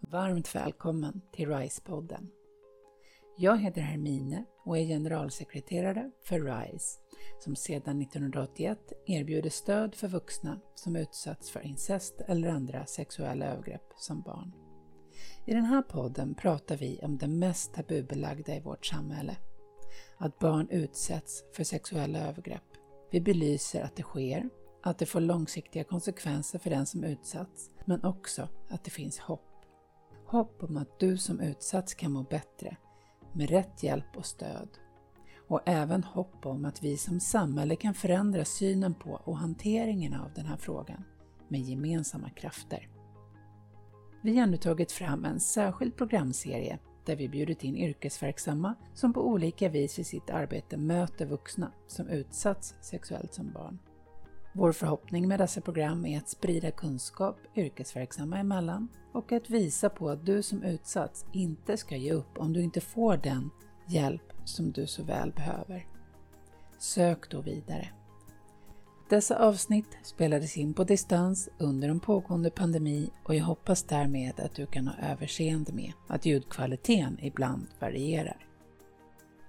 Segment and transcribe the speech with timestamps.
[0.00, 2.28] Varmt välkommen till RISE-podden.
[3.36, 7.00] Jag heter Hermine och är generalsekreterare för RISE
[7.38, 13.92] som sedan 1981 erbjuder stöd för vuxna som utsatts för incest eller andra sexuella övergrepp
[13.96, 14.52] som barn.
[15.46, 19.36] I den här podden pratar vi om det mest tabubelagda i vårt samhälle.
[20.16, 22.76] Att barn utsätts för sexuella övergrepp.
[23.10, 24.48] Vi belyser att det sker,
[24.82, 29.47] att det får långsiktiga konsekvenser för den som utsatts, men också att det finns hopp.
[30.30, 32.76] Hopp om att du som utsatts kan må bättre
[33.32, 34.68] med rätt hjälp och stöd.
[35.48, 40.32] Och även hopp om att vi som samhälle kan förändra synen på och hanteringen av
[40.34, 41.04] den här frågan
[41.48, 42.88] med gemensamma krafter.
[44.22, 49.28] Vi har nu tagit fram en särskild programserie där vi bjudit in yrkesverksamma som på
[49.28, 53.78] olika vis i sitt arbete möter vuxna som utsatts sexuellt som barn.
[54.52, 60.10] Vår förhoppning med dessa program är att sprida kunskap yrkesverksamma emellan och att visa på
[60.10, 63.50] att du som utsatts inte ska ge upp om du inte får den
[63.86, 65.86] hjälp som du så väl behöver.
[66.78, 67.88] Sök då vidare.
[69.10, 74.54] Dessa avsnitt spelades in på distans under en pågående pandemi och jag hoppas därmed att
[74.54, 78.46] du kan ha överseende med att ljudkvaliteten ibland varierar.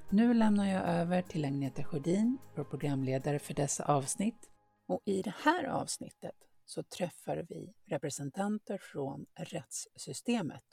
[0.10, 4.49] Nu lämnar jag över till Agneta Sjödin, vår programledare för dessa avsnitt.
[4.90, 10.64] Och i det här avsnittet så träffar vi representanter från rättssystemet.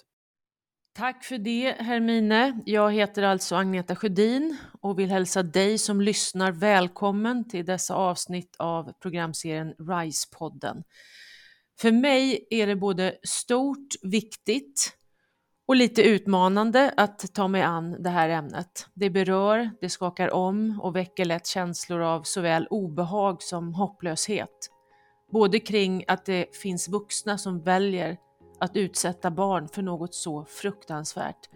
[0.95, 2.61] Tack för det Hermine.
[2.67, 8.56] Jag heter alltså Agneta Sjödin och vill hälsa dig som lyssnar välkommen till dessa avsnitt
[8.59, 10.84] av programserien RISE-podden.
[11.78, 14.97] För mig är det både stort, viktigt
[15.67, 18.86] och lite utmanande att ta mig an det här ämnet.
[18.95, 24.70] Det berör, det skakar om och väcker lätt känslor av såväl obehag som hopplöshet.
[25.33, 28.17] Både kring att det finns vuxna som väljer
[28.61, 31.50] att utsätta barn för något så fruktansvärt.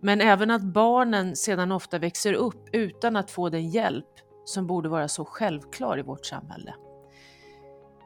[0.00, 4.06] Men även att barnen sedan ofta växer upp utan att få den hjälp
[4.44, 6.74] som borde vara så självklar i vårt samhälle.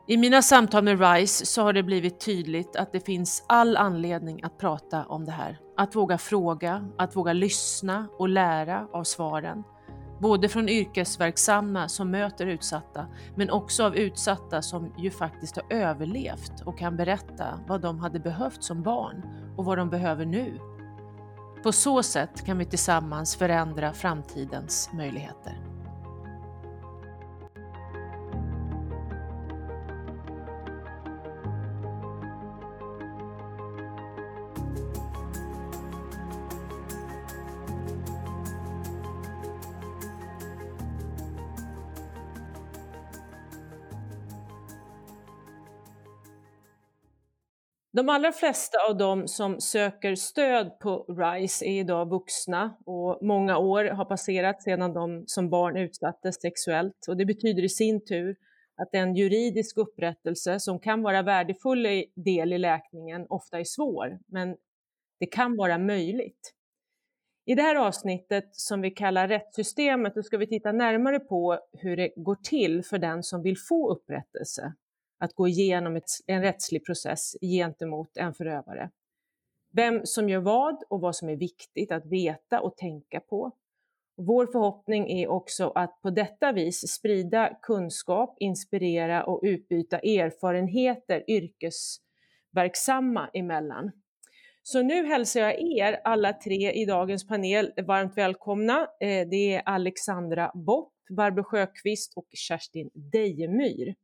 [0.06, 4.42] I mina samtal med RISE så har det blivit tydligt att det finns all anledning
[4.42, 5.58] att prata om det här.
[5.76, 9.62] Att våga fråga, att våga lyssna och lära av svaren.
[10.20, 16.60] Både från yrkesverksamma som möter utsatta, men också av utsatta som ju faktiskt har överlevt
[16.64, 19.22] och kan berätta vad de hade behövt som barn
[19.56, 20.58] och vad de behöver nu.
[21.62, 25.71] På så sätt kan vi tillsammans förändra framtidens möjligheter.
[47.94, 53.58] De allra flesta av dem som söker stöd på RISE är idag vuxna och många
[53.58, 58.36] år har passerat sedan de som barn utsattes sexuellt och det betyder i sin tur
[58.76, 61.82] att en juridisk upprättelse som kan vara värdefull
[62.14, 64.56] del i läkningen ofta är svår, men
[65.20, 66.54] det kan vara möjligt.
[67.46, 71.96] I det här avsnittet som vi kallar rättssystemet, då ska vi titta närmare på hur
[71.96, 74.74] det går till för den som vill få upprättelse
[75.22, 78.90] att gå igenom ett, en rättslig process gentemot en förövare.
[79.72, 83.52] Vem som gör vad och vad som är viktigt att veta och tänka på.
[84.16, 93.30] Vår förhoppning är också att på detta vis sprida kunskap, inspirera och utbyta erfarenheter yrkesverksamma
[93.34, 93.92] emellan.
[94.62, 98.80] Så nu hälsar jag er alla tre i dagens panel varmt välkomna.
[99.00, 103.94] Eh, det är Alexandra Bopp, Barbro Sjöqvist och Kerstin Dejemyr.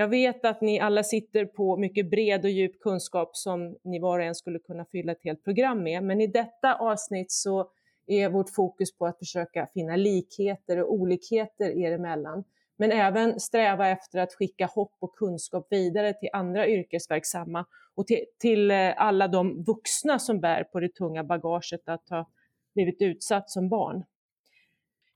[0.00, 4.18] Jag vet att ni alla sitter på mycket bred och djup kunskap som ni var
[4.18, 7.70] och en skulle kunna fylla ett helt program med, men i detta avsnitt så
[8.06, 12.44] är vårt fokus på att försöka finna likheter och olikheter er emellan,
[12.76, 18.24] men även sträva efter att skicka hopp och kunskap vidare till andra yrkesverksamma och till,
[18.38, 22.30] till eh, alla de vuxna som bär på det tunga bagaget att ha
[22.74, 24.04] blivit utsatt som barn.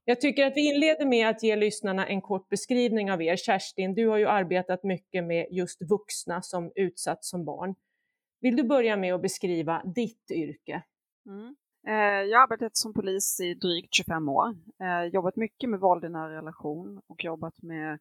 [0.07, 3.35] Jag tycker att vi inleder med att ge lyssnarna en kort beskrivning av er.
[3.35, 7.75] Kerstin, du har ju arbetat mycket med just vuxna som utsatts som barn.
[8.41, 10.83] Vill du börja med att beskriva ditt yrke?
[11.25, 11.55] Mm.
[11.87, 14.55] Eh, jag har arbetat som polis i drygt 25 år.
[14.81, 17.91] Eh, jobbat mycket med våld i nära relation och jobbat med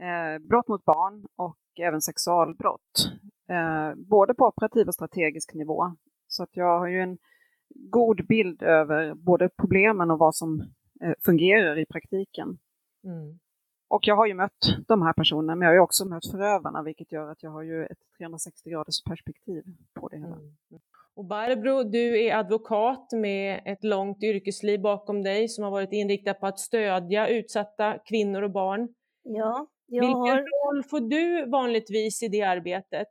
[0.00, 3.12] eh, brott mot barn och även sexualbrott.
[3.96, 5.96] Både på operativ och strategisk nivå.
[6.28, 7.18] Så att jag har ju en
[7.90, 10.72] god bild över både problemen och vad som
[11.24, 12.58] fungerar i praktiken.
[13.04, 13.38] Mm.
[13.88, 16.82] Och jag har ju mött de här personerna, men jag har ju också mött förövarna,
[16.82, 19.64] vilket gör att jag har ju ett 360 graders perspektiv
[19.94, 20.36] på det hela.
[20.36, 20.54] Mm.
[21.14, 26.40] Och Barbro, du är advokat med ett långt yrkesliv bakom dig som har varit inriktat
[26.40, 28.88] på att stödja utsatta kvinnor och barn.
[29.22, 33.08] Ja, jag Vilken har, roll får du vanligtvis i det arbetet?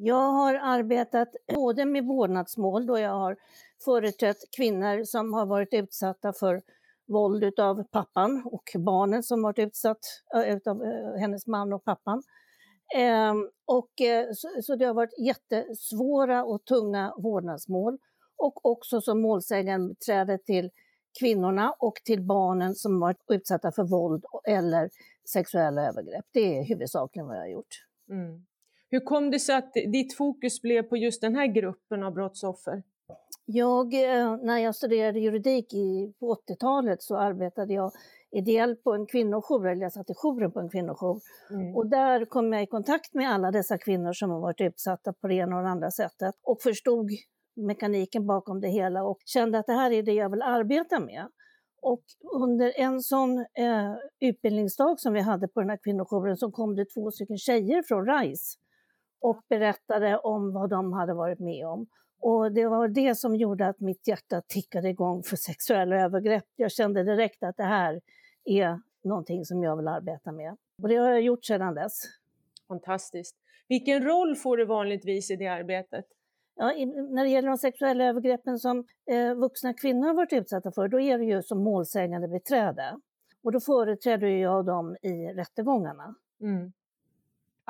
[0.00, 3.36] jag har arbetat både med vårdnadsmål då jag har
[3.84, 6.62] företrätt kvinnor som har varit utsatta för
[7.08, 9.98] våld av pappan och barnen som varit utsatt
[10.34, 12.22] eh, av eh, hennes man och pappan.
[12.96, 17.98] Ehm, och, eh, så, så det har varit jättesvåra och tunga vårdnadsmål
[18.36, 20.70] och också som målsägandebiträde till
[21.20, 24.90] kvinnorna och till barnen som varit utsatta för våld eller
[25.32, 26.24] sexuella övergrepp.
[26.32, 27.84] Det är huvudsakligen vad jag har gjort.
[28.10, 28.46] Mm.
[28.90, 32.82] Hur kom det sig att ditt fokus blev på just den här gruppen av brottsoffer?
[33.44, 37.92] Jag, eh, när jag studerade juridik i, på 80-talet så arbetade jag
[38.30, 41.20] ideellt på en kvinnojour, eller jag satt i jouren på en kvinnojour.
[41.50, 41.76] Mm.
[41.76, 45.28] Och där kom jag i kontakt med alla dessa kvinnor som har varit utsatta på
[45.28, 47.10] det ena och det andra sättet och förstod
[47.56, 51.28] mekaniken bakom det hela och kände att det här är det jag vill arbeta med.
[51.82, 52.02] Och
[52.34, 56.84] under en sån eh, utbildningsdag som vi hade på den här kvinnojouren så kom det
[56.84, 58.58] två stycken tjejer från RISE
[59.20, 61.86] och berättade om vad de hade varit med om.
[62.20, 66.44] Och det var det som gjorde att mitt hjärta tickade igång för sexuella övergrepp.
[66.56, 68.00] Jag kände direkt att det här
[68.44, 70.56] är någonting som jag vill arbeta med.
[70.82, 72.02] Och det har jag gjort sedan dess.
[72.68, 73.36] Fantastiskt.
[73.68, 76.04] Vilken roll får du vanligtvis i det arbetet?
[76.56, 80.72] Ja, i, när det gäller de sexuella övergreppen som eh, vuxna kvinnor har varit utsatta
[80.72, 82.98] för, då är det ju som målsägande beträde.
[83.42, 86.14] Och då företräder jag dem i rättegångarna.
[86.40, 86.72] Mm.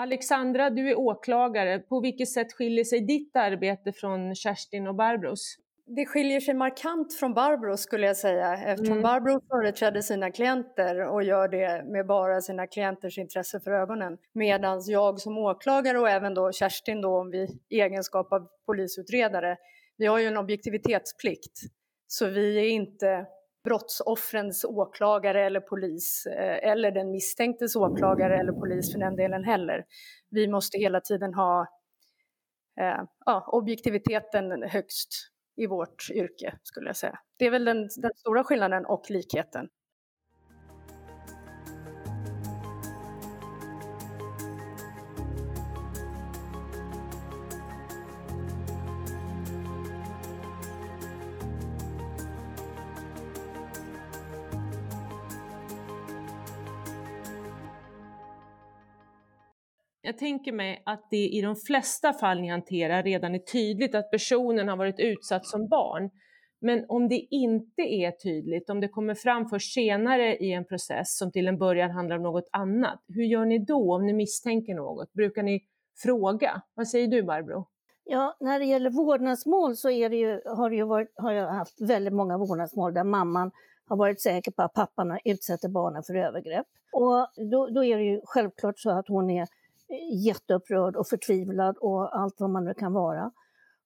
[0.01, 1.79] Alexandra, du är åklagare.
[1.79, 5.57] På vilket sätt skiljer sig ditt arbete från Kerstin och Barbros?
[5.87, 9.03] Det skiljer sig markant från Barbro skulle jag säga eftersom mm.
[9.03, 14.19] Barbro företräder sina klienter och gör det med bara sina klienters intresse för ögonen.
[14.33, 19.57] Medan jag som åklagare och även då Kerstin då om vi egenskap av polisutredare,
[19.97, 21.59] vi har ju en objektivitetsplikt.
[22.07, 23.27] Så vi är inte
[23.65, 29.85] brottsoffrens åklagare eller polis eh, eller den misstänktes åklagare eller polis för den delen heller.
[30.31, 31.67] Vi måste hela tiden ha
[32.81, 35.09] eh, ja, objektiviteten högst
[35.57, 37.19] i vårt yrke skulle jag säga.
[37.37, 39.69] Det är väl den, den stora skillnaden och likheten.
[60.09, 64.11] Jag tänker mig att det i de flesta fall ni hanterar redan är tydligt att
[64.11, 66.11] personen har varit utsatt som barn.
[66.61, 71.19] Men om det inte är tydligt, om det kommer fram först senare i en process
[71.19, 74.75] som till en början handlar om något annat, hur gör ni då om ni misstänker
[74.75, 75.13] något?
[75.13, 75.61] Brukar ni
[76.03, 76.63] fråga?
[76.75, 77.67] Vad säger du Barbro?
[78.05, 81.49] Ja, när det gäller vårdnadsmål så är det ju, har, det ju varit, har jag
[81.49, 83.51] haft väldigt många vårdnadsmål där mamman
[83.89, 86.67] har varit säker på att pappan utsätter barnen för övergrepp.
[86.93, 89.47] Och då, då är det ju självklart så att hon är
[90.25, 93.33] jätteupprörd och förtvivlad och allt vad man nu kan vara.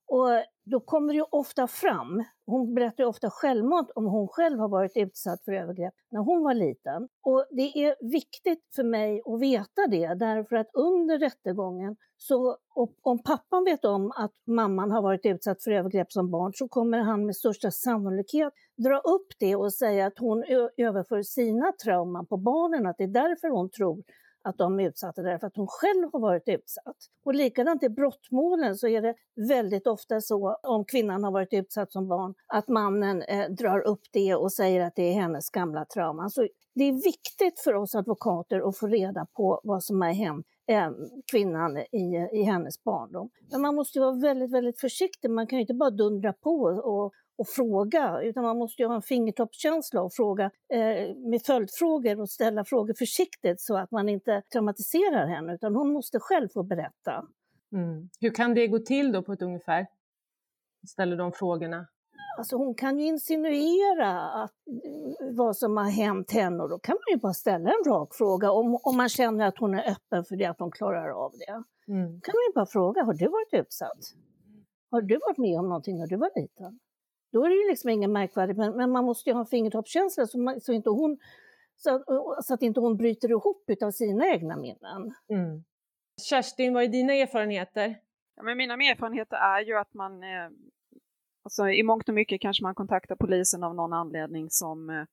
[0.06, 0.28] Och
[0.64, 5.44] då kommer det ofta fram, hon berättar ofta självmant om hon själv har varit utsatt
[5.44, 7.08] för övergrepp när hon var liten.
[7.22, 12.56] Och det är viktigt för mig att veta det därför att under rättegången, så
[13.02, 16.98] om pappan vet om att mamman har varit utsatt för övergrepp som barn så kommer
[16.98, 20.44] han med största sannolikhet dra upp det och säga att hon
[20.76, 24.02] överför sina trauman på barnen, att det är därför hon tror
[24.44, 26.96] att de är utsatta därför att hon själv har varit utsatt.
[27.24, 29.14] Och likadant i brottmålen så är det
[29.48, 34.02] väldigt ofta så, om kvinnan har varit utsatt som barn, att mannen eh, drar upp
[34.12, 36.28] det och säger att det är hennes gamla trauma.
[36.28, 40.46] Så det är viktigt för oss advokater att få reda på vad som har hänt
[40.68, 40.90] eh,
[41.30, 43.30] kvinnan i, i hennes barndom.
[43.50, 45.30] Men man måste vara väldigt, väldigt försiktig.
[45.30, 48.94] Man kan ju inte bara dundra på och, och fråga, utan man måste ju ha
[48.94, 54.42] en fingertoppskänsla och fråga eh, med följdfrågor och ställa frågor försiktigt så att man inte
[54.52, 57.26] traumatiserar henne, utan hon måste själv få berätta.
[57.72, 58.08] Mm.
[58.20, 59.86] Hur kan det gå till då på ett ungefär?
[60.88, 61.86] Ställer de frågorna.
[62.38, 66.94] Alltså hon kan ju insinuera att, eh, vad som har hänt henne och då kan
[66.94, 70.24] man ju bara ställa en rak fråga om, om man känner att hon är öppen
[70.24, 71.62] för det, att hon klarar av det.
[71.92, 72.20] Mm.
[72.20, 73.98] kan man ju bara fråga, har du varit utsatt?
[74.90, 76.78] Har du varit med om någonting när du var liten?
[77.32, 80.26] Då är det ju liksom inget märkvärdigt, men, men man måste ju ha en fingertoppskänsla
[80.26, 81.18] så, så, inte hon,
[81.76, 82.02] så,
[82.42, 85.14] så, att inte hon bryter ihop av sina egna minnen.
[85.28, 85.64] Mm.
[86.28, 88.00] Kerstin, vad är dina erfarenheter?
[88.36, 90.50] Ja, men mina erfarenheter är ju att man eh,
[91.42, 95.06] alltså, i mångt och mycket kanske man kontaktar polisen av någon anledning som eh,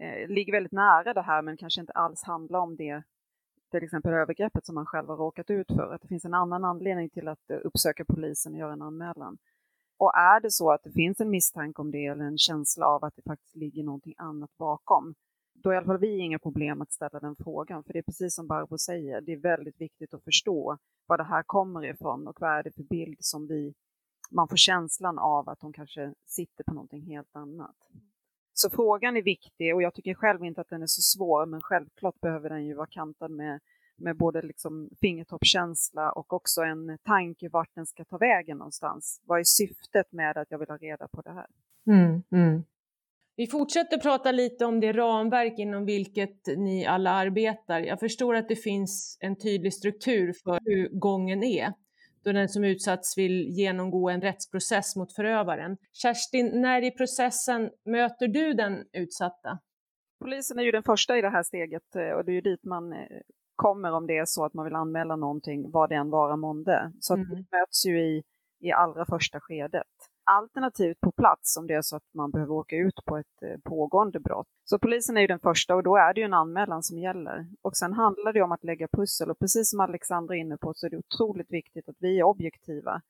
[0.00, 3.02] eh, ligger väldigt nära det här men kanske inte alls handlar om det
[3.70, 5.94] till exempel övergreppet som man själv har råkat ut för.
[5.94, 9.38] Att det finns en annan anledning till att eh, uppsöka polisen och göra en anmälan.
[9.96, 13.04] Och är det så att det finns en misstanke om det eller en känsla av
[13.04, 15.14] att det faktiskt ligger någonting annat bakom,
[15.54, 17.84] då är i alla fall vi inga problem att ställa den frågan.
[17.84, 21.24] För det är precis som Barbro säger, det är väldigt viktigt att förstå var det
[21.24, 23.74] här kommer ifrån och vad är det för bild som vi,
[24.30, 27.76] man får känslan av att de kanske sitter på någonting helt annat.
[28.54, 31.60] Så frågan är viktig och jag tycker själv inte att den är så svår, men
[31.60, 33.60] självklart behöver den ju vara kantad med,
[33.96, 39.20] med både liksom fingertoppskänsla och också en tanke vart den ska ta vägen någonstans.
[39.24, 41.46] Vad är syftet med att jag vill ha reda på det här?
[41.86, 42.64] Mm, mm.
[43.36, 47.80] Vi fortsätter prata lite om det ramverk inom vilket ni alla arbetar.
[47.80, 51.72] Jag förstår att det finns en tydlig struktur för hur gången är
[52.24, 55.76] då den som utsatts vill genomgå en rättsprocess mot förövaren.
[55.92, 59.58] Kerstin, när i processen möter du den utsatta?
[60.20, 62.64] Polisen är ju den första i det här steget eh, och det är ju dit
[62.64, 62.98] man eh,
[63.56, 66.92] kommer om det är så att man vill anmäla någonting, vad det än vara månde.
[67.00, 67.26] Så mm.
[67.26, 68.22] att vi möts ju i,
[68.60, 69.86] i allra första skedet
[70.24, 73.60] alternativt på plats om det är så att man behöver åka ut på ett eh,
[73.64, 74.46] pågående brott.
[74.64, 77.46] Så polisen är ju den första och då är det ju en anmälan som gäller.
[77.62, 80.74] Och sen handlar det om att lägga pussel och precis som Alexandra är inne på
[80.74, 83.02] så är det otroligt viktigt att vi är objektiva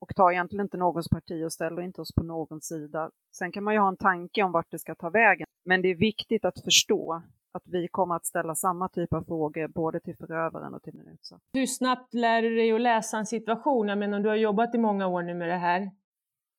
[0.00, 3.10] och tar egentligen inte någons parti och ställer inte oss på någon sida.
[3.32, 5.88] Sen kan man ju ha en tanke om vart det ska ta vägen, men det
[5.88, 10.16] är viktigt att förstå att vi kommer att ställa samma typ av frågor både till
[10.16, 11.42] förövaren och till den utsatta.
[11.52, 13.88] Hur snabbt lär du dig att läsa en situation?
[13.88, 15.90] Jag menar, du har jobbat i många år nu med det här.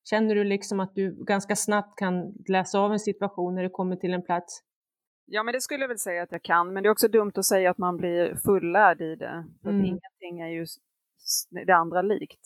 [0.04, 3.96] Känner du liksom att du ganska snabbt kan läsa av en situation när du kommer
[3.96, 4.62] till en plats?
[5.26, 7.32] Ja, men det skulle jag väl säga att jag kan, men det är också dumt
[7.34, 9.44] att säga att man blir fullärd i det.
[9.62, 9.84] För mm.
[9.84, 10.66] ingenting är ju
[11.66, 12.40] det andra likt.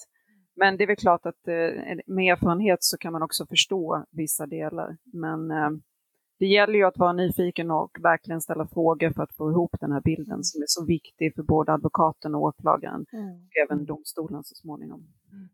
[0.57, 4.47] Men det är väl klart att eh, med erfarenhet så kan man också förstå vissa
[4.47, 4.97] delar.
[5.05, 5.71] Men eh,
[6.38, 9.93] det gäller ju att vara nyfiken och verkligen ställa frågor för att få ihop den
[9.93, 13.31] här bilden som är så viktig för både advokaten och åklagaren mm.
[13.31, 15.00] och även domstolen så småningom.
[15.33, 15.49] Mm.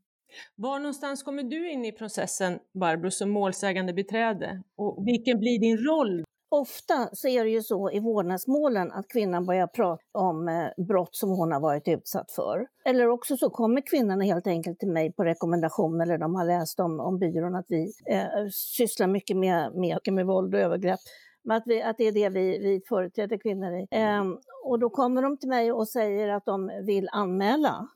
[0.56, 4.62] Var någonstans kommer du in i processen, Barbro, som målsägande beträde?
[4.76, 6.24] Och vilken blir din roll?
[6.52, 11.14] Ofta så är det ju så i vårdnadsmålen att kvinnan börjar prata om eh, brott
[11.16, 12.66] som hon har varit utsatt för.
[12.84, 16.80] Eller också så kommer kvinnan helt enkelt till mig på rekommendation eller de har läst
[16.80, 21.00] om, om byrån att vi eh, sysslar mycket med, med, med våld och övergrepp.
[21.44, 23.86] Men att, vi, att det är det vi, vi företräder kvinnor i.
[23.90, 24.24] Eh,
[24.64, 27.88] och då kommer de till mig och säger att de vill anmäla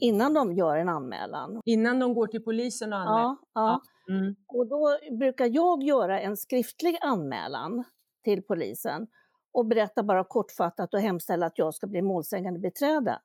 [0.00, 1.60] innan de gör en anmälan.
[1.64, 3.20] Innan de går till polisen och anmäler?
[3.20, 3.36] Ja.
[3.54, 3.62] ja.
[3.62, 3.80] ja.
[4.08, 4.36] Mm.
[4.46, 7.84] Och då brukar jag göra en skriftlig anmälan
[8.24, 9.06] till polisen
[9.52, 13.18] och berätta bara kortfattat och hemställa att jag ska bli målsägande beträde.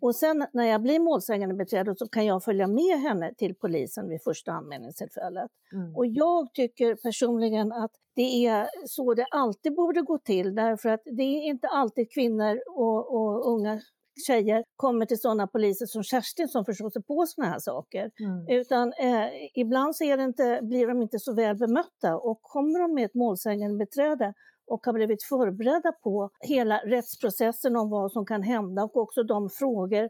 [0.00, 4.08] Och sen när jag blir målsägande beträde så kan jag följa med henne till polisen
[4.08, 5.50] vid första anmälningstillfället.
[5.72, 5.96] Mm.
[5.96, 11.02] Och jag tycker personligen att det är så det alltid borde gå till därför att
[11.04, 13.80] det är inte alltid kvinnor och, och unga
[14.26, 18.10] tjejer kommer till sådana poliser som Kerstin som förstår sig på sådana här saker.
[18.20, 18.60] Mm.
[18.60, 23.04] Utan eh, ibland så inte, blir de inte så väl bemötta och kommer de med
[23.04, 24.34] ett målsägande beträde
[24.66, 29.50] och har blivit förberedda på hela rättsprocessen om vad som kan hända och också de
[29.50, 30.08] frågor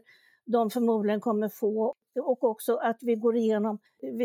[0.51, 3.79] de förmodligen kommer få och också att vi går igenom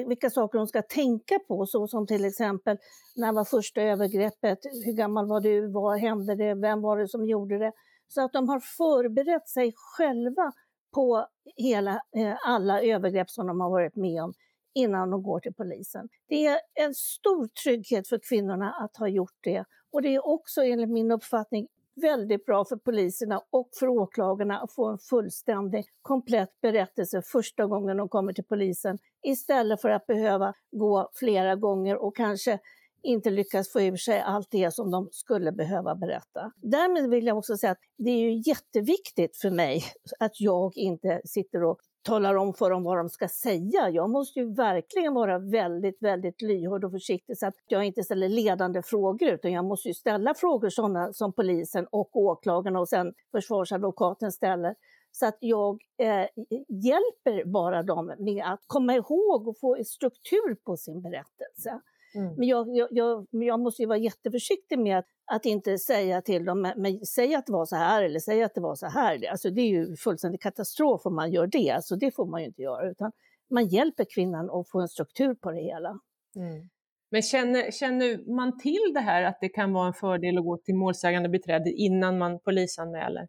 [0.08, 2.76] vilka saker de ska tänka på, så som till exempel
[3.16, 7.26] när var första övergreppet, hur gammal var du, vad hände det, vem var det som
[7.26, 7.72] gjorde det?
[8.14, 10.52] Så att de har förberett sig själva
[10.94, 14.32] på hela, eh, alla övergrepp som de har varit med om
[14.74, 16.08] innan de går till polisen.
[16.28, 20.62] Det är en stor trygghet för kvinnorna att ha gjort det och det är också
[20.62, 26.60] enligt min uppfattning väldigt bra för poliserna och för åklagarna att få en fullständig, komplett
[26.60, 32.16] berättelse första gången de kommer till polisen istället för att behöva gå flera gånger och
[32.16, 32.58] kanske
[33.04, 36.52] inte lyckas få ur sig allt det som de skulle behöva berätta.
[36.56, 39.84] Därmed vill jag också säga att det är ju jätteviktigt för mig
[40.18, 43.90] att jag inte sitter och talar om för dem vad de ska säga.
[43.90, 48.28] Jag måste ju verkligen vara väldigt, väldigt lyhörd och försiktig så att jag inte ställer
[48.28, 53.12] ledande frågor utan jag måste ju ställa frågor sådana som polisen och åklagarna och sen
[53.32, 54.74] försvarsadvokaten ställer.
[55.12, 56.26] Så att jag eh,
[56.68, 61.80] hjälper bara dem med att komma ihåg och få struktur på sin berättelse.
[62.14, 62.34] Mm.
[62.34, 66.44] Men jag, jag, jag, jag, måste ju vara jätteförsiktig med att, att inte säga till
[66.44, 69.30] dem, men säg att det var så här eller säg att det var så här.
[69.30, 72.46] Alltså, det är ju fullständig katastrof om man gör det, alltså, det får man ju
[72.46, 72.90] inte göra.
[72.90, 73.12] Utan
[73.50, 75.88] man hjälper kvinnan att få en struktur på det hela.
[76.36, 76.68] Mm.
[77.10, 80.56] Men känner, känner man till det här att det kan vara en fördel att gå
[80.56, 83.28] till målsägande beträde innan man polisanmäler?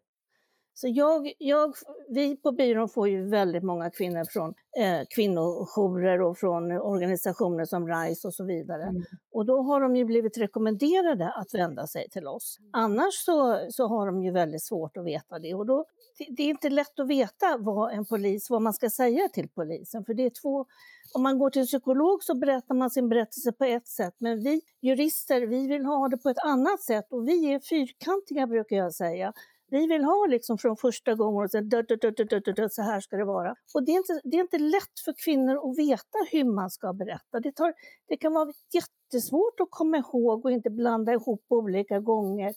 [0.78, 1.74] Så jag, jag,
[2.08, 7.88] vi på byrån får ju väldigt många kvinnor från eh, kvinnojourer och från organisationer som
[7.88, 8.82] RISE och så vidare.
[8.82, 9.02] Mm.
[9.32, 12.58] Och då har de ju blivit rekommenderade att vända sig till oss.
[12.72, 15.54] Annars så, så har de ju väldigt svårt att veta det.
[15.54, 15.84] Och då,
[16.18, 19.48] det, det är inte lätt att veta vad en polis, vad man ska säga till
[19.48, 20.04] polisen.
[20.04, 20.66] För det är två,
[21.14, 24.14] om man går till en psykolog så berättar man sin berättelse på ett sätt.
[24.18, 27.12] Men vi jurister, vi vill ha det på ett annat sätt.
[27.12, 29.32] Och vi är fyrkantiga brukar jag säga.
[29.70, 33.16] Vi vill ha liksom från första gången och sen dö, dö, dö, så här ska
[33.16, 33.54] det vara.
[33.74, 36.92] Och det är, inte, det är inte lätt för kvinnor att veta hur man ska
[36.92, 37.40] berätta.
[37.42, 37.74] Det, tar,
[38.08, 42.54] det kan vara jättesvårt att komma ihåg och inte blanda ihop olika gånger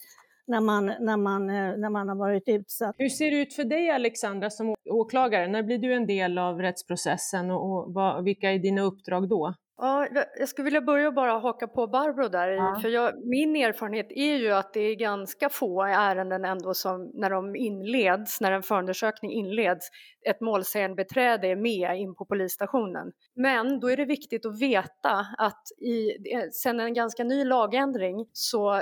[0.48, 2.96] när man, när, man, eh, när man har varit utsatt.
[2.98, 5.48] Hur ser det ut för dig Alexandra som åklagare?
[5.48, 9.54] När blir du en del av rättsprocessen och, och vad, vilka är dina uppdrag då?
[9.82, 10.08] Ja,
[10.40, 12.50] jag skulle vilja börja bara haka på Barbro där.
[12.50, 12.80] Ja.
[12.82, 17.30] För jag, min erfarenhet är ju att det är ganska få ärenden ändå som när
[17.30, 19.90] de inleds, när en förundersökning inleds,
[20.30, 23.12] ett målsägandebiträde är med in på polisstationen.
[23.36, 26.12] Men då är det viktigt att veta att i,
[26.52, 28.82] sen en ganska ny lagändring så eh,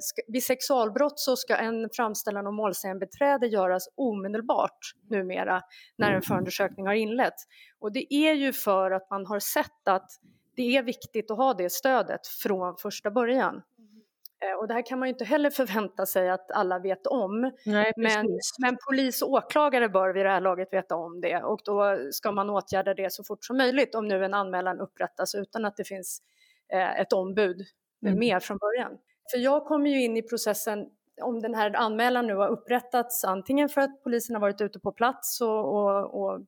[0.00, 4.78] ska, vid sexualbrott så ska en framställan om målsägandebiträde göras omedelbart
[5.10, 5.62] numera
[5.98, 7.44] när en förundersökning har inletts.
[7.84, 10.10] Och det är ju för att man har sett att
[10.56, 13.62] det är viktigt att ha det stödet från första början.
[13.78, 14.58] Mm.
[14.58, 17.52] Och det här kan man ju inte heller förvänta sig att alla vet om.
[17.66, 18.26] Nej, men,
[18.58, 22.32] men, polis och åklagare bör vid det här laget veta om det och då ska
[22.32, 25.84] man åtgärda det så fort som möjligt om nu en anmälan upprättas utan att det
[25.84, 26.22] finns
[26.72, 27.56] eh, ett ombud
[28.06, 28.18] mm.
[28.18, 28.98] med från början.
[29.30, 30.86] För jag kommer ju in i processen
[31.22, 34.92] om den här anmälan nu har upprättats antingen för att polisen har varit ute på
[34.92, 36.40] plats och, och, och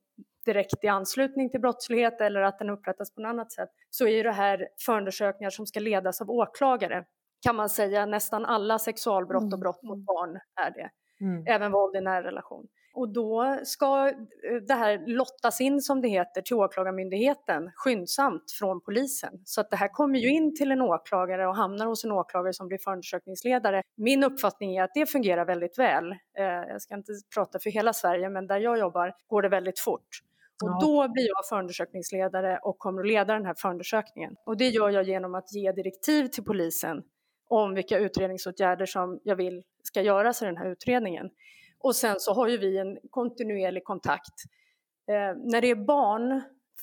[0.46, 4.24] direkt i anslutning till brottslighet eller att den upprättas på något annat sätt, så är
[4.24, 7.04] det här förundersökningar som ska ledas av åklagare.
[7.42, 9.60] Kan man säga nästan alla sexualbrott och mm.
[9.60, 10.90] brott mot barn är det.
[11.20, 11.44] Mm.
[11.46, 12.66] Även våld i nära relation.
[12.96, 14.14] Och då ska eh,
[14.68, 19.32] det här lottas in, som det heter, till Åklagarmyndigheten skyndsamt från polisen.
[19.44, 22.52] Så att det här kommer ju in till en åklagare och hamnar hos en åklagare
[22.52, 23.82] som blir förundersökningsledare.
[23.96, 26.12] Min uppfattning är att det fungerar väldigt väl.
[26.12, 29.80] Eh, jag ska inte prata för hela Sverige, men där jag jobbar går det väldigt
[29.80, 30.08] fort.
[30.64, 30.78] Och ja.
[30.80, 34.36] då blir jag förundersökningsledare och kommer att leda den här förundersökningen.
[34.46, 37.02] Och det gör jag genom att ge direktiv till polisen
[37.48, 41.30] om vilka utredningsåtgärder som jag vill ska göras i den här utredningen.
[41.78, 44.34] Och sen så har ju vi en kontinuerlig kontakt.
[45.08, 46.42] Eh, när det är barn,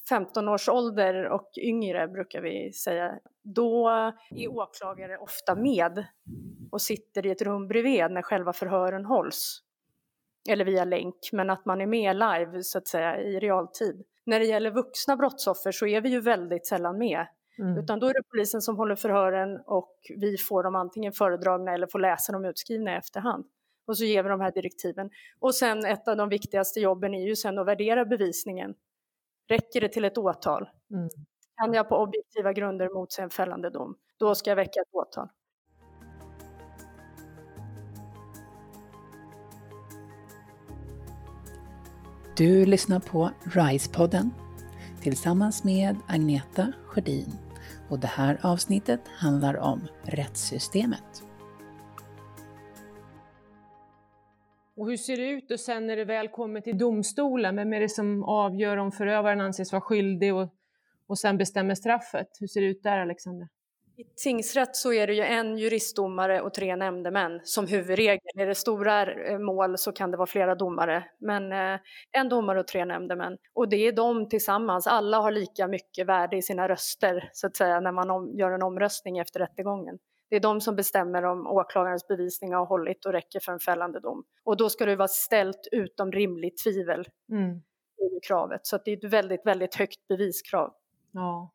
[0.10, 3.90] 15 års ålder och yngre brukar vi säga, då
[4.36, 6.06] är åklagare ofta med
[6.72, 9.63] och sitter i ett rum bredvid när själva förhören hålls
[10.50, 14.04] eller via länk, men att man är med live så att säga i realtid.
[14.26, 17.28] När det gäller vuxna brottsoffer så är vi ju väldigt sällan med.
[17.60, 17.78] Mm.
[17.78, 21.88] Utan då är det polisen som håller förhören och vi får dem antingen föredragna eller
[21.88, 23.46] får läsa dem utskrivna i efterhand.
[23.88, 25.10] Och så ger vi de här direktiven.
[25.40, 28.76] Och sen ett av de viktigaste jobben är ju sen att värdera bevisningen.
[29.48, 30.70] Räcker det till ett åtal?
[30.92, 31.10] Mm.
[31.58, 33.96] Kan jag på objektiva grunder motse en fällande dom?
[34.20, 35.28] Då ska jag väcka ett åtal.
[42.38, 44.30] Du lyssnar på RISE-podden
[45.02, 47.32] tillsammans med Agneta Sjödin
[47.90, 51.24] och det här avsnittet handlar om rättssystemet.
[54.76, 57.56] Och hur ser det ut och sen när det väl kommer till domstolen?
[57.56, 60.50] Vem är det som avgör om förövaren anses vara skyldig och,
[61.08, 62.28] och sen bestämmer straffet?
[62.40, 63.48] Hur ser det ut där, Alexander?
[63.96, 68.20] I tingsrätt så är det ju en juristdomare och tre nämndemän som huvudregel.
[68.36, 71.80] Är det stora eh, mål så kan det vara flera domare, men eh,
[72.12, 73.38] en domare och tre nämndemän.
[73.54, 77.56] Och det är de tillsammans, alla har lika mycket värde i sina röster så att
[77.56, 80.00] säga när man gör en omröstning efter rättegången.
[80.30, 84.00] Det är de som bestämmer om åklagarens bevisning har hållit och räcker för en fällande
[84.00, 84.24] dom.
[84.44, 87.62] Och då ska det vara ställt utom rimligt tvivel mm.
[88.28, 88.66] kravet.
[88.66, 90.74] Så det är ett väldigt, väldigt högt beviskrav.
[91.12, 91.52] Ja,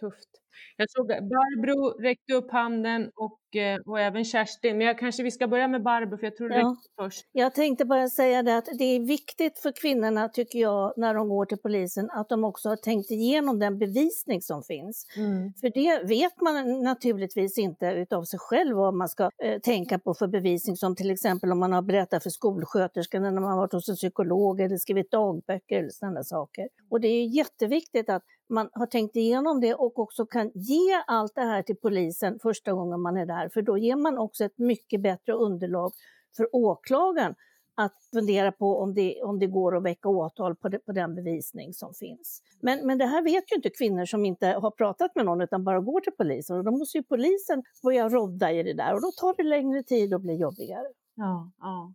[0.00, 0.28] tufft.
[0.76, 3.38] Jag såg Barbro räckte upp handen och,
[3.86, 6.76] och även Kerstin, men jag kanske vi ska börja med Barbro för jag tror ja.
[7.00, 7.26] först.
[7.32, 11.28] Jag tänkte bara säga det att det är viktigt för kvinnorna, tycker jag, när de
[11.28, 15.06] går till polisen, att de också har tänkt igenom den bevisning som finns.
[15.16, 15.52] Mm.
[15.60, 20.14] För det vet man naturligtvis inte utav sig själv vad man ska eh, tänka på
[20.14, 23.72] för bevisning, som till exempel om man har berättat för skolsköterskan när man har varit
[23.72, 26.68] hos en psykolog eller skrivit dagböcker eller sådana saker.
[26.90, 31.34] Och det är jätteviktigt att man har tänkt igenom det och också kan ge allt
[31.34, 34.58] det här till polisen första gången man är där, för då ger man också ett
[34.58, 35.92] mycket bättre underlag
[36.36, 37.34] för åklagaren
[37.76, 41.14] att fundera på om det, om det går att väcka åtal på, det, på den
[41.14, 42.42] bevisning som finns.
[42.60, 45.64] Men, men det här vet ju inte kvinnor som inte har pratat med någon utan
[45.64, 49.00] bara går till polisen och då måste ju polisen börja rodda i det där och
[49.00, 50.86] då tar det längre tid och blir jobbigare.
[51.14, 51.92] Ja, ja.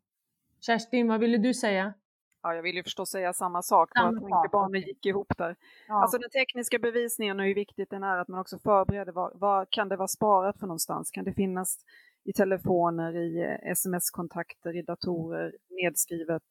[0.62, 1.94] Kerstin, vad ville du säga?
[2.44, 4.08] Ja, jag vill ju förstås säga samma sak, bara
[4.46, 5.56] att barnen gick ihop där.
[5.88, 6.02] Ja.
[6.02, 9.70] Alltså den tekniska bevisningen och hur viktigt den är att man också förbereder vad, vad
[9.70, 11.12] kan det vara sparat för någonstans?
[11.12, 11.78] Kan det finnas
[12.24, 16.44] i telefoner, i eh, sms-kontakter, i datorer, nedskrivet?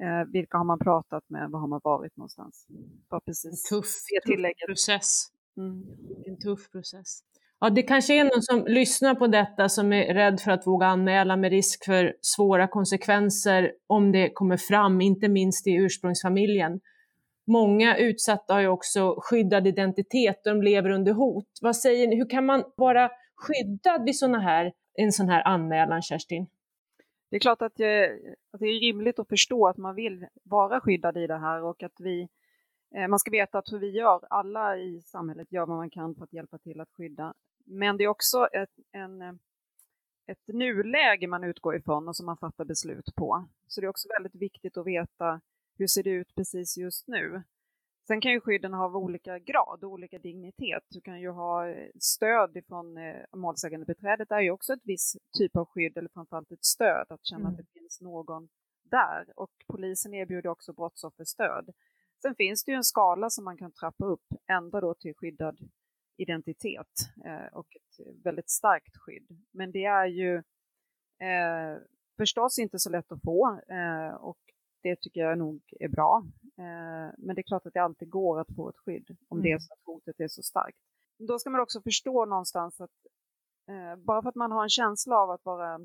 [0.00, 1.50] Eh, vilka har man pratat med?
[1.50, 2.66] Var har man varit någonstans?
[3.08, 3.86] Bara precis tuff,
[4.26, 5.30] tuff process.
[5.56, 5.86] Mm.
[6.26, 7.22] En tuff process.
[7.60, 10.86] Ja, det kanske är någon som lyssnar på detta som är rädd för att våga
[10.86, 16.80] anmäla med risk för svåra konsekvenser om det kommer fram, inte minst i ursprungsfamiljen.
[17.46, 21.48] Många utsatta har ju också skyddad identitet och de lever under hot.
[21.62, 26.02] Vad säger ni, hur kan man vara skyddad vid såna här, en sån här anmälan,
[26.02, 26.46] Kerstin?
[27.30, 28.04] Det är klart att det,
[28.52, 31.82] att det är rimligt att förstå att man vill vara skyddad i det här och
[31.82, 32.28] att vi
[33.08, 36.24] man ska veta att hur vi gör, alla i samhället gör vad man kan för
[36.24, 39.22] att hjälpa till att skydda men det är också ett, en,
[40.26, 43.48] ett nuläge man utgår ifrån och som man fattar beslut på.
[43.66, 45.40] Så det är också väldigt viktigt att veta
[45.78, 47.42] hur ser det ut precis just nu.
[48.06, 50.82] Sen kan ju skydden ha olika grad och olika dignitet.
[50.88, 55.64] Du kan ju ha stöd ifrån eh, målsägandebiträdet är ju också ett viss typ av
[55.64, 57.50] skydd eller framförallt ett stöd, att känna mm.
[57.50, 58.48] att det finns någon
[58.82, 59.32] där.
[59.36, 61.70] Och polisen erbjuder också brottsofferstöd.
[62.24, 65.58] Sen finns det ju en skala som man kan trappa upp ända då till skyddad
[66.16, 66.86] identitet
[67.24, 69.44] eh, och ett väldigt starkt skydd.
[69.52, 70.36] Men det är ju
[71.26, 71.82] eh,
[72.16, 74.38] förstås inte så lätt att få eh, och
[74.82, 76.22] det tycker jag nog är bra.
[76.58, 79.42] Eh, men det är klart att det alltid går att få ett skydd om mm.
[79.42, 80.78] det är så att hotet är så starkt.
[81.18, 83.06] Då ska man också förstå någonstans att
[83.68, 85.80] eh, bara för att man har en känsla av att vara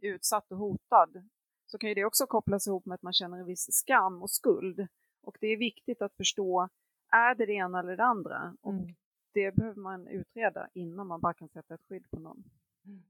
[0.00, 1.28] utsatt och hotad
[1.66, 4.30] så kan ju det också kopplas ihop med att man känner en viss skam och
[4.30, 4.88] skuld.
[5.26, 6.68] Och det är viktigt att förstå,
[7.12, 8.56] är det det ena eller det andra?
[8.60, 8.94] Och mm
[9.36, 12.44] det behöver man utreda innan man bara kan sätta ett skydd på någon.
[12.84, 13.02] Mm.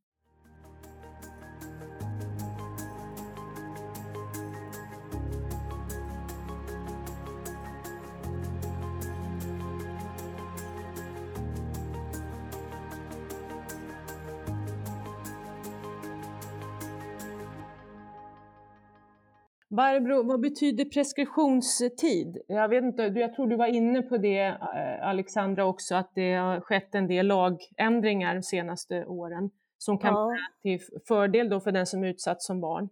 [19.76, 22.38] Barbro, vad betyder preskriptionstid?
[22.46, 26.34] Jag, vet inte, jag tror du var inne på det, eh, Alexandra, också, att det
[26.34, 30.24] har skett en del lagändringar de senaste åren som kan ja.
[30.24, 32.88] vara till fördel då för den som är utsatt som barn.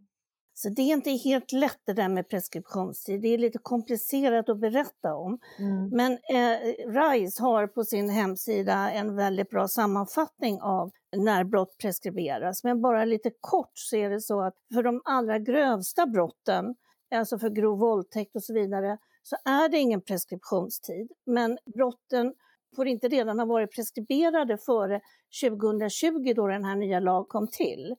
[0.57, 3.23] Så det är inte helt lätt det där med preskriptionstid.
[3.23, 5.39] Det är lite komplicerat att berätta om.
[5.59, 5.89] Mm.
[5.89, 12.65] Men eh, RISE har på sin hemsida en väldigt bra sammanfattning av när brott preskriberas.
[12.65, 16.75] Men bara lite kort så är det så att för de allra grövsta brotten,
[17.15, 21.13] alltså för grov våldtäkt och så vidare, så är det ingen preskriptionstid.
[21.27, 22.35] Men brotten
[22.77, 25.01] får inte redan ha varit preskriberade före
[25.43, 27.95] 2020 då den här nya lag kom till.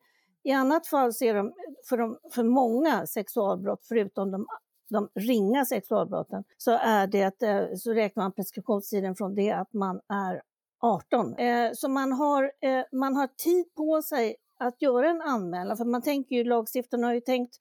[0.45, 1.53] I annat fall så är de
[1.89, 4.45] för, de, för många sexualbrott, förutom de,
[4.89, 10.01] de ringa sexualbrotten, så, är det, eh, så räknar man preskriptionstiden från det att man
[10.09, 10.41] är
[10.81, 11.35] 18.
[11.37, 15.85] Eh, så man har, eh, man har tid på sig att göra en anmälan, för
[15.85, 17.55] man tänker ju, lagstiftarna har ju tänkt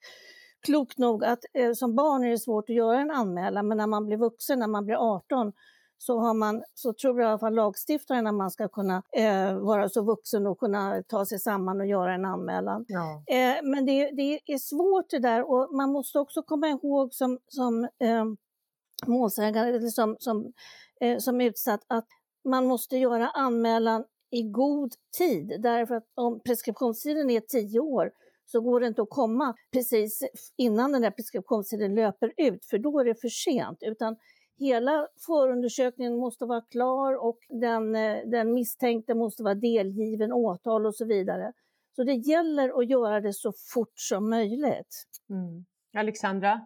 [0.65, 3.87] klokt nog att eh, som barn är det svårt att göra en anmälan, men när
[3.87, 5.53] man blir vuxen, när man blir 18,
[5.97, 9.89] så, har man, så tror i alla fall lagstiftaren att man ska kunna eh, vara
[9.89, 12.85] så vuxen och kunna ta sig samman och göra en anmälan.
[12.87, 13.23] Ja.
[13.27, 17.39] Eh, men det, det, är svårt det där och man måste också komma ihåg som,
[17.47, 18.25] som eh,
[19.05, 20.53] målsägare eller som, som,
[21.01, 22.07] eh, som utsatt att
[22.49, 28.11] man måste göra anmälan i god tid därför att om preskriptionstiden är tio år
[28.45, 30.23] så går det inte att komma precis
[30.57, 33.77] innan den där preskriptionstiden löper ut för då är det för sent.
[33.81, 34.15] Utan
[34.57, 40.95] Hela förundersökningen måste vara klar och den, eh, den misstänkte måste vara delgiven åtal och
[40.95, 41.53] så vidare.
[41.95, 45.05] Så det gäller att göra det så fort som möjligt.
[45.29, 45.65] Mm.
[45.97, 46.61] Alexandra?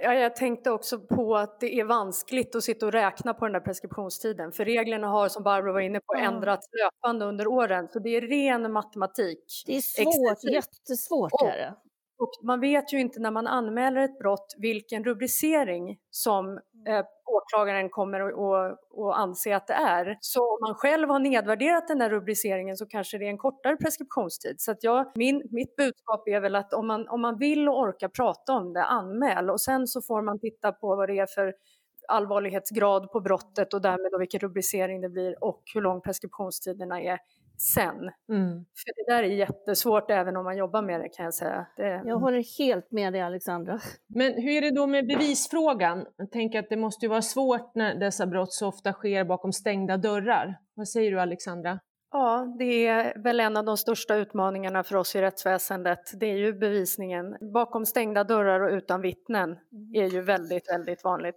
[0.00, 3.52] Ja, jag tänkte också på att det är vanskligt att sitta och räkna på den
[3.52, 4.52] där preskriptionstiden.
[4.52, 6.34] För reglerna har, som Barbro var inne på, mm.
[6.34, 7.88] ändrats löpande under åren.
[7.88, 9.44] Så det är ren matematik.
[9.66, 10.54] Det är svårt, Exakt.
[10.54, 11.74] jättesvårt är det.
[12.22, 16.58] Och man vet ju inte när man anmäler ett brott vilken rubricering som
[16.88, 20.18] eh, åklagaren kommer att anse att det är.
[20.20, 23.76] Så om man själv har nedvärderat den där rubriceringen så kanske det är en kortare
[23.76, 24.54] preskriptionstid.
[24.58, 27.80] Så att jag, min, mitt budskap är väl att om man, om man vill och
[27.80, 31.26] orkar prata om det, anmäl och sen så får man titta på vad det är
[31.26, 31.54] för
[32.08, 37.18] allvarlighetsgrad på brottet och därmed då vilken rubricering det blir och hur lång preskriptionstiderna är
[37.62, 37.96] sen.
[38.32, 38.64] Mm.
[38.64, 41.66] För det där är jättesvårt även om man jobbar med det kan jag säga.
[41.76, 42.02] Det...
[42.04, 43.78] Jag håller helt med dig Alexandra.
[44.06, 46.06] Men hur är det då med bevisfrågan?
[46.16, 49.52] Jag tänker att det måste ju vara svårt när dessa brott så ofta sker bakom
[49.52, 50.58] stängda dörrar.
[50.74, 51.78] Vad säger du Alexandra?
[52.10, 56.20] Ja, det är väl en av de största utmaningarna för oss i rättsväsendet.
[56.20, 57.36] Det är ju bevisningen.
[57.52, 59.56] Bakom stängda dörrar och utan vittnen
[59.94, 61.36] är ju väldigt, väldigt vanligt.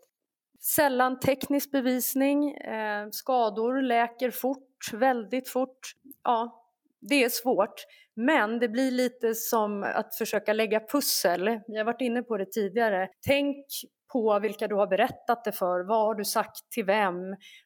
[0.59, 5.79] Sällan teknisk bevisning, eh, skador läker fort, väldigt fort.
[6.25, 6.65] Ja,
[7.01, 7.85] det är svårt.
[8.15, 11.59] Men det blir lite som att försöka lägga pussel.
[11.67, 13.09] Jag har varit inne på det tidigare.
[13.27, 13.65] Tänk
[14.13, 15.87] på vilka du har berättat det för.
[15.87, 17.15] Vad har du sagt till vem?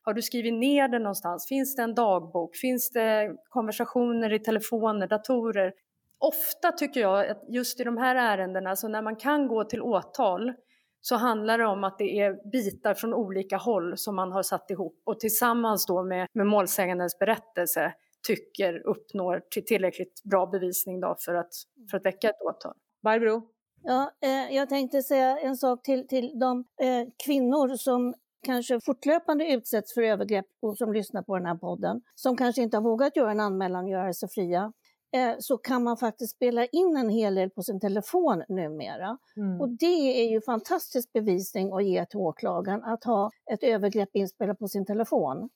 [0.01, 1.47] Har du skrivit ner det någonstans?
[1.49, 2.55] Finns det en dagbok?
[2.55, 5.73] Finns det konversationer i telefoner, datorer?
[6.19, 9.81] Ofta tycker jag att just i de här ärendena, så när man kan gå till
[9.81, 10.53] åtal
[11.01, 14.71] så handlar det om att det är bitar från olika håll som man har satt
[14.71, 17.93] ihop och tillsammans då med, med målsägandens berättelse
[18.27, 21.51] tycker uppnår till tillräckligt bra bevisning då för, att,
[21.91, 22.73] för att väcka ett åtal.
[23.03, 23.41] Barbro?
[23.83, 28.13] Ja, eh, jag tänkte säga en sak till, till de eh, kvinnor som
[28.45, 32.77] kanske fortlöpande utsätts för övergrepp och som lyssnar på den här podden, som kanske inte
[32.77, 34.73] har vågat göra en anmälan och göra sig fria,
[35.15, 39.17] eh, så kan man faktiskt spela in en hel del på sin telefon numera.
[39.37, 39.61] Mm.
[39.61, 44.59] Och det är ju fantastisk bevisning att ge till åklagaren, att ha ett övergrepp inspelat
[44.59, 45.49] på sin telefon.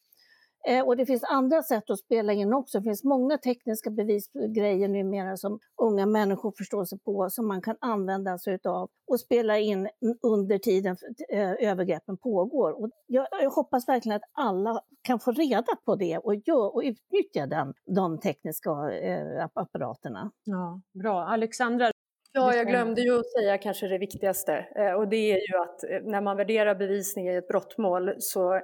[0.67, 2.79] Eh, och det finns andra sätt att spela in också.
[2.79, 7.75] Det finns många tekniska bevisgrejer numera som unga människor förstår sig på som man kan
[7.81, 9.89] använda sig av och spela in
[10.21, 10.97] under tiden
[11.29, 12.83] eh, övergreppen pågår.
[12.83, 16.81] Och jag, jag, hoppas verkligen att alla kan få reda på det och, gör, och
[16.81, 20.31] utnyttja den, de tekniska eh, apparaterna.
[20.43, 21.23] Ja, bra.
[21.23, 21.91] Alexandra,
[22.35, 26.03] Ja, jag glömde ju att säga kanske det viktigaste eh, och det är ju att
[26.03, 28.61] när man värderar bevisning i ett brottmål så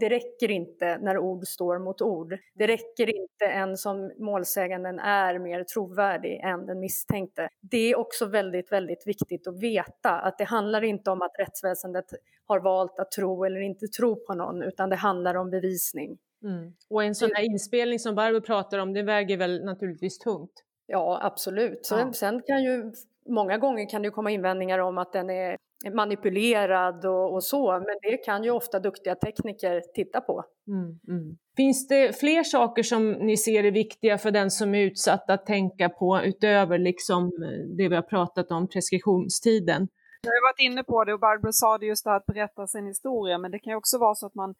[0.00, 2.38] det räcker inte när ord står mot ord.
[2.54, 7.48] Det räcker inte ens om målsäganden är mer trovärdig än den misstänkte.
[7.60, 12.04] Det är också väldigt, väldigt viktigt att veta att det handlar inte om att rättsväsendet
[12.46, 16.18] har valt att tro eller inte tro på någon, utan det handlar om bevisning.
[16.42, 16.72] Mm.
[16.90, 20.64] Och en sån här inspelning som Barbro pratar om, det väger väl naturligtvis tungt?
[20.86, 21.86] Ja, absolut.
[21.86, 22.12] Sen, ja.
[22.12, 22.92] sen kan ju
[23.28, 25.56] många gånger kan det komma invändningar om att den är
[25.90, 30.44] manipulerad och, och, så, men det kan ju ofta duktiga tekniker titta på.
[30.68, 31.36] Mm, mm.
[31.56, 35.46] Finns det fler saker som ni ser är viktiga för den som är utsatt att
[35.46, 37.30] tänka på utöver liksom
[37.76, 39.88] det vi har pratat om, preskriptionstiden?
[40.22, 42.66] Jag har varit inne på det och Barbro sa det just det här att berätta
[42.66, 44.54] sin historia, men det kan ju också vara så att man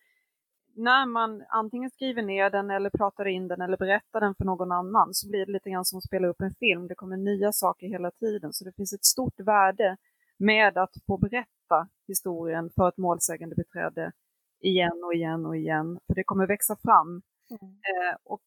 [0.76, 4.72] när man antingen skriver ner den eller pratar in den eller berättar den för någon
[4.72, 6.88] annan så blir det lite grann som att spela upp en film.
[6.88, 9.96] Det kommer nya saker hela tiden, så det finns ett stort värde
[10.42, 14.12] med att få berätta historien för ett målsägande beträde
[14.60, 17.22] igen och igen och igen, för det kommer växa fram.
[17.50, 17.72] Mm.
[17.72, 18.42] Eh, och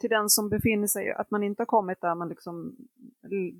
[0.00, 2.76] till den som befinner sig, att man inte har kommit där man liksom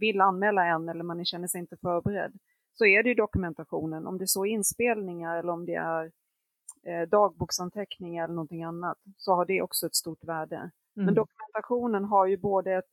[0.01, 2.33] vill anmäla en eller man känner sig inte förberedd,
[2.75, 6.13] så är det ju dokumentationen, om det är så inspelningar eller om det är
[6.87, 10.57] eh, dagboksanteckningar eller någonting annat, så har det också ett stort värde.
[10.57, 10.71] Mm.
[11.07, 12.91] Men dokumentationen har ju både ett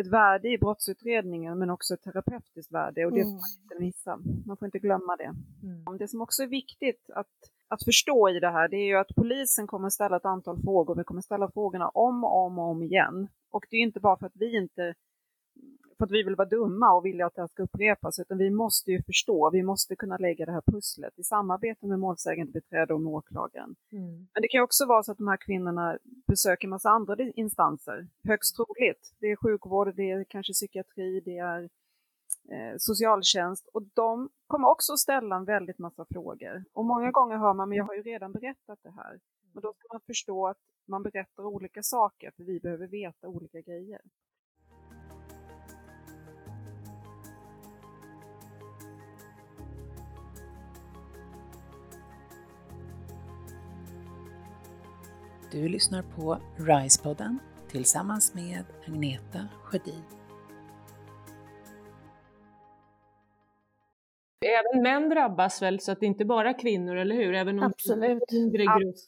[0.00, 3.62] ett värde i brottsutredningen men också ett terapeutiskt värde och det får man mm.
[3.62, 4.20] inte missa.
[4.46, 5.34] Man får inte glömma det.
[5.62, 5.98] Mm.
[5.98, 7.26] Det som också är viktigt att,
[7.68, 10.94] att förstå i det här det är ju att polisen kommer ställa ett antal frågor.
[10.94, 13.28] Vi kommer ställa frågorna om och om och om igen.
[13.50, 14.94] Och det är inte bara för att vi inte
[16.00, 18.50] för att vi vill vara dumma och vilja att det här ska upprepas, utan vi
[18.50, 22.94] måste ju förstå, vi måste kunna lägga det här pusslet i samarbete med målsägande beträde
[22.94, 23.76] och med åklagaren.
[23.92, 24.28] Mm.
[24.32, 28.56] Men det kan också vara så att de här kvinnorna besöker massa andra instanser, högst
[28.56, 29.14] troligt.
[29.20, 31.62] Det är sjukvård, det är kanske psykiatri, det är
[32.54, 36.64] eh, socialtjänst och de kommer också ställa en väldigt massa frågor.
[36.72, 39.20] Och många gånger hör man, men jag har ju redan berättat det här.
[39.52, 43.60] Men då ska man förstå att man berättar olika saker, för vi behöver veta olika
[43.60, 44.00] grejer.
[55.52, 57.38] Du lyssnar på RISE-podden
[57.70, 60.02] tillsammans med Agneta Sjödin.
[64.46, 67.34] Även män drabbas väl, så att det inte bara kvinnor, eller hur?
[67.34, 68.22] Även om Absolut.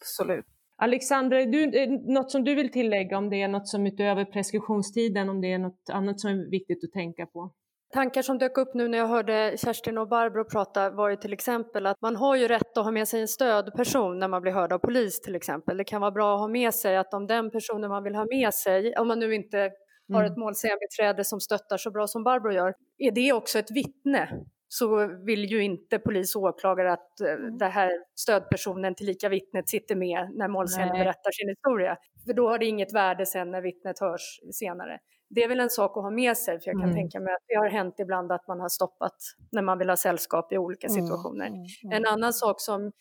[0.01, 0.47] Absolut.
[0.77, 5.29] Alexandra, är det något som du vill tillägga om det är något som utöver preskriptionstiden,
[5.29, 7.53] om det är något annat som är viktigt att tänka på?
[7.93, 11.33] Tankar som dök upp nu när jag hörde Kerstin och Barbro prata var ju till
[11.33, 14.53] exempel att man har ju rätt att ha med sig en stödperson när man blir
[14.53, 15.77] hörd av polis till exempel.
[15.77, 18.25] Det kan vara bra att ha med sig att om den personen man vill ha
[18.25, 19.73] med sig, om man nu inte mm.
[20.13, 24.29] har ett målsägandebiträde som stöttar så bra som Barbro gör, är det också ett vittne
[24.69, 27.59] så vill ju inte polis och åklagare att eh, mm.
[27.59, 31.97] den här stödpersonen tillika vittnet sitter med när målsäganden berättar sin historia.
[32.27, 34.99] För då har det inget värde sen när vittnet hörs senare
[35.35, 36.95] det är väl en sak att ha med sig, för jag kan mm.
[36.95, 39.17] tänka mig att det har hänt ibland att man har stoppat
[39.53, 41.47] när man vill ha sällskap i olika mm, situationer.
[41.47, 42.93] Mm, mm, en annan sak som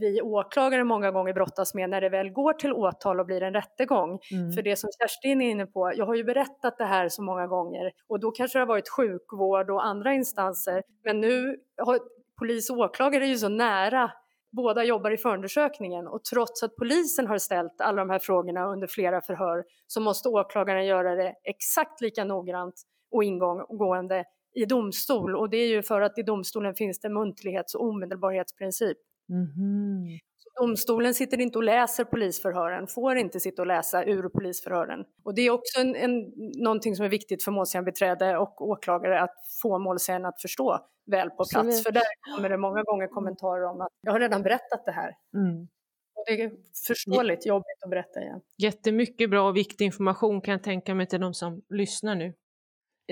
[0.00, 3.52] vi åklagare många gånger brottas med när det väl går till åtal och blir en
[3.52, 4.18] rättegång.
[4.32, 4.52] Mm.
[4.52, 7.46] För det som Kerstin är inne på, jag har ju berättat det här så många
[7.46, 11.98] gånger och då kanske det har varit sjukvård och andra instanser men nu har
[12.38, 14.10] polis och åklagare är ju så nära
[14.56, 18.86] båda jobbar i förundersökningen och trots att polisen har ställt alla de här frågorna under
[18.86, 22.74] flera förhör så måste åklagaren göra det exakt lika noggrant
[23.10, 27.74] och ingående i domstol och det är ju för att i domstolen finns det muntlighets
[27.74, 28.98] och omedelbarhetsprincip.
[29.28, 30.18] Mm.
[30.60, 35.04] Domstolen sitter inte och läser polisförhören, får inte sitta och läsa ur polisförhören.
[35.24, 39.34] Och det är också en, en, någonting som är viktigt för målsägandebiträde och åklagare att
[39.62, 41.56] få målsäganden att förstå väl på plats.
[41.56, 41.82] Absolut.
[41.82, 45.12] För där kommer det många gånger kommentarer om att jag har redan berättat det här.
[45.36, 45.68] Mm.
[46.14, 46.52] Och det är
[46.86, 48.40] förståeligt jobbigt att berätta igen.
[48.62, 52.34] Jättemycket bra och viktig information kan jag tänka mig till de som lyssnar nu.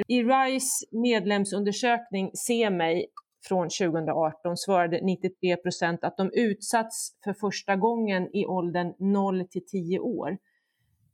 [0.08, 3.06] I RISE medlemsundersökning Se mig
[3.48, 9.66] från 2018 svarade 93 procent att de utsatts för första gången i åldern 0 till
[9.66, 10.38] 10 år.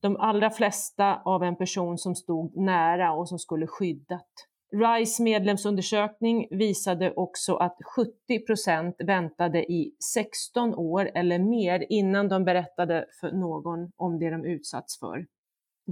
[0.01, 4.29] De allra flesta av en person som stod nära och som skulle skyddat.
[4.73, 12.45] RISE medlemsundersökning visade också att 70 procent väntade i 16 år eller mer innan de
[12.45, 15.27] berättade för någon om det de utsatts för.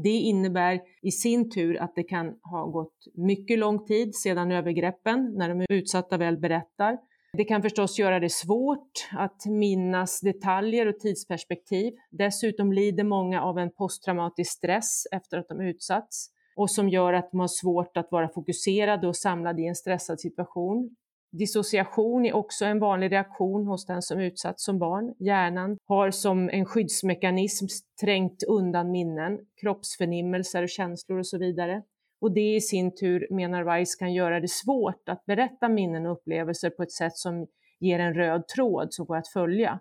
[0.04, 5.34] Det innebär i sin tur att det kan ha gått mycket lång tid sedan övergreppen,
[5.36, 6.98] när de utsatta väl berättar.
[7.32, 11.94] Det kan förstås göra det svårt att minnas detaljer och tidsperspektiv.
[12.10, 17.30] Dessutom lider många av en posttraumatisk stress efter att de utsatts och som gör att
[17.30, 20.96] de har svårt att vara fokuserade och samlade i en stressad situation.
[21.32, 25.14] Dissociation är också en vanlig reaktion hos den som utsatts som barn.
[25.18, 27.66] Hjärnan har som en skyddsmekanism
[28.00, 31.82] trängt undan minnen, kroppsförnimmelser och känslor och så vidare.
[32.20, 36.12] Och det i sin tur, menar Weiss, kan göra det svårt att berätta minnen och
[36.12, 37.46] upplevelser på ett sätt som
[37.80, 39.80] ger en röd tråd som går att följa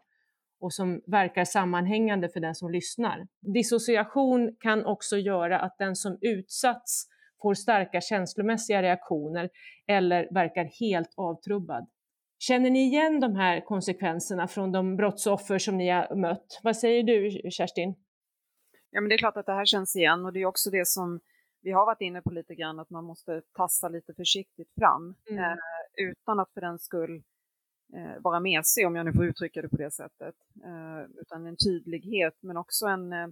[0.60, 3.28] och som verkar sammanhängande för den som lyssnar.
[3.42, 7.08] Dissociation kan också göra att den som utsatts
[7.46, 9.50] får starka känslomässiga reaktioner
[9.88, 11.88] eller verkar helt avtrubbad.
[12.40, 16.60] Känner ni igen de här konsekvenserna från de brottsoffer som ni har mött?
[16.64, 17.96] Vad säger du, Kerstin?
[18.92, 20.88] Ja, men det är klart att det här känns igen och det är också det
[20.88, 21.20] som
[21.62, 25.44] vi har varit inne på lite grann, att man måste tassa lite försiktigt fram mm.
[25.44, 25.58] eh,
[25.98, 27.24] utan att för den skull
[27.96, 30.36] eh, vara mesig, om jag nu får uttrycka det på det sättet.
[30.64, 33.28] Eh, utan en tydlighet, men också en, eh,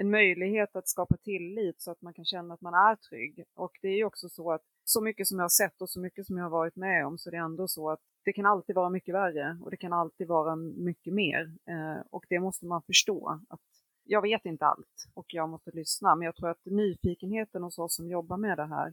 [0.00, 3.44] en möjlighet att skapa tillit så att man kan känna att man är trygg.
[3.54, 6.00] Och det är ju också så att så mycket som jag har sett och så
[6.00, 8.46] mycket som jag har varit med om så det är ändå så att det kan
[8.46, 11.54] alltid vara mycket värre och det kan alltid vara mycket mer.
[11.66, 13.40] Eh, och det måste man förstå.
[13.48, 13.60] att
[14.04, 17.96] Jag vet inte allt och jag måste lyssna, men jag tror att nyfikenheten hos oss
[17.96, 18.92] som jobbar med det här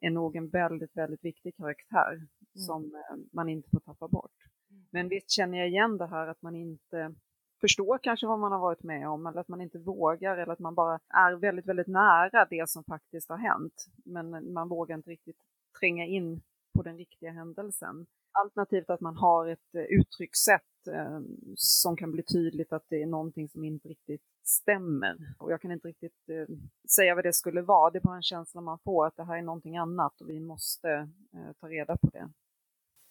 [0.00, 2.28] är nog en väldigt, väldigt viktig karaktär mm.
[2.66, 4.36] som eh, man inte får tappa bort.
[4.70, 4.84] Mm.
[4.90, 7.14] Men visst känner jag igen det här att man inte
[7.62, 10.58] förstår kanske vad man har varit med om eller att man inte vågar eller att
[10.58, 13.86] man bara är väldigt, väldigt nära det som faktiskt har hänt.
[14.04, 15.36] Men man vågar inte riktigt
[15.80, 16.40] tränga in
[16.74, 18.06] på den riktiga händelsen.
[18.32, 21.20] Alternativt att man har ett eh, uttryckssätt eh,
[21.54, 25.16] som kan bli tydligt att det är någonting som inte riktigt stämmer.
[25.38, 26.56] Och jag kan inte riktigt eh,
[26.96, 29.38] säga vad det skulle vara, det är bara en känsla man får att det här
[29.38, 30.90] är någonting annat och vi måste
[31.34, 32.30] eh, ta reda på det.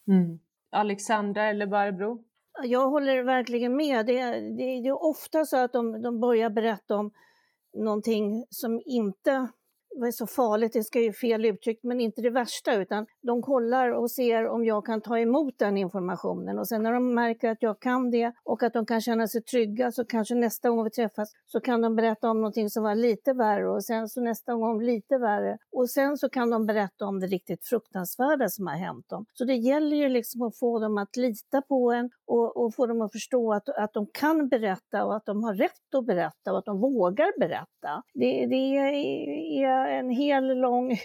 [0.07, 0.39] Mm.
[0.69, 2.23] Alexandra eller Barbro?
[2.63, 4.05] Jag håller verkligen med.
[4.05, 7.11] Det, det, det är ofta så att de, de börjar berätta om
[7.73, 9.47] någonting som inte
[9.95, 13.41] vad är så farligt, det ska ju fel uttryckt, men inte det värsta, utan de
[13.41, 17.49] kollar och ser om jag kan ta emot den informationen och sen när de märker
[17.49, 20.83] att jag kan det och att de kan känna sig trygga så kanske nästa gång
[20.83, 24.21] vi träffas så kan de berätta om någonting som var lite värre och sen så
[24.21, 28.67] nästa gång lite värre och sen så kan de berätta om det riktigt fruktansvärda som
[28.67, 29.25] har hänt dem.
[29.33, 32.87] Så det gäller ju liksom att få dem att lita på en och, och få
[32.87, 36.51] dem att förstå att, att de kan berätta och att de har rätt att berätta
[36.51, 38.03] och att de vågar berätta.
[38.13, 38.77] Det, det
[39.63, 40.97] är en hel lång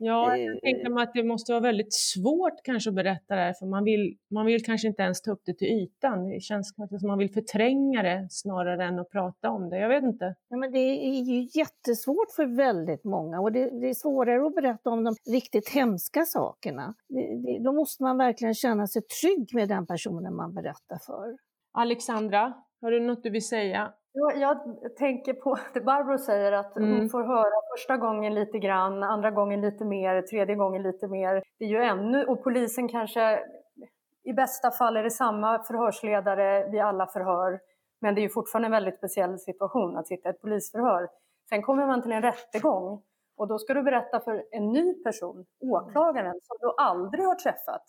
[0.00, 3.40] Ja, jag eh, tänker mig att det måste vara väldigt svårt kanske att berätta det
[3.40, 6.28] här, för man vill, man vill kanske inte ens ta upp det till ytan.
[6.28, 9.78] Det känns kanske som man vill förtränga det snarare än att prata om det.
[9.78, 10.34] Jag vet inte.
[10.48, 14.54] Ja, men det är ju jättesvårt för väldigt många och det, det är svårare att
[14.54, 16.94] berätta om de riktigt hemska sakerna.
[17.08, 21.36] Det, det, då måste man verkligen känna sig trygg med den personen man berättar för.
[21.72, 23.92] Alexandra, har du något du vill säga?
[24.12, 24.58] Jag,
[24.98, 26.98] tänker på det Barbro säger, att mm.
[26.98, 31.42] hon får höra första gången lite grann, andra gången lite mer, tredje gången lite mer.
[31.58, 33.40] Det är ju ännu, och polisen kanske,
[34.24, 37.60] i bästa fall är det samma förhörsledare vid alla förhör,
[38.00, 41.08] men det är ju fortfarande en väldigt speciell situation att sitta i ett polisförhör.
[41.48, 43.02] Sen kommer man till en rättegång
[43.36, 47.82] och då ska du berätta för en ny person, åklagaren, som du aldrig har träffat.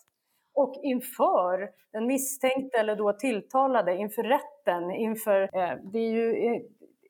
[0.54, 6.62] Och inför den misstänkte eller då tilltalade, inför rätten, inför, eh, det är ju eh,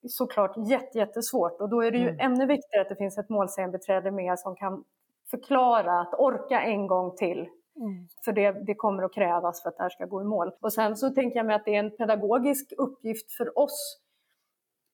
[0.08, 0.54] såklart
[0.94, 2.20] jättesvårt och då är det ju mm.
[2.20, 4.84] ännu viktigare att det finns ett målsägandebiträde med som kan
[5.30, 7.38] förklara, att orka en gång till.
[7.76, 8.06] Mm.
[8.24, 10.50] För det, det kommer att krävas för att det här ska gå i mål.
[10.60, 14.00] Och sen så tänker jag mig att det är en pedagogisk uppgift för oss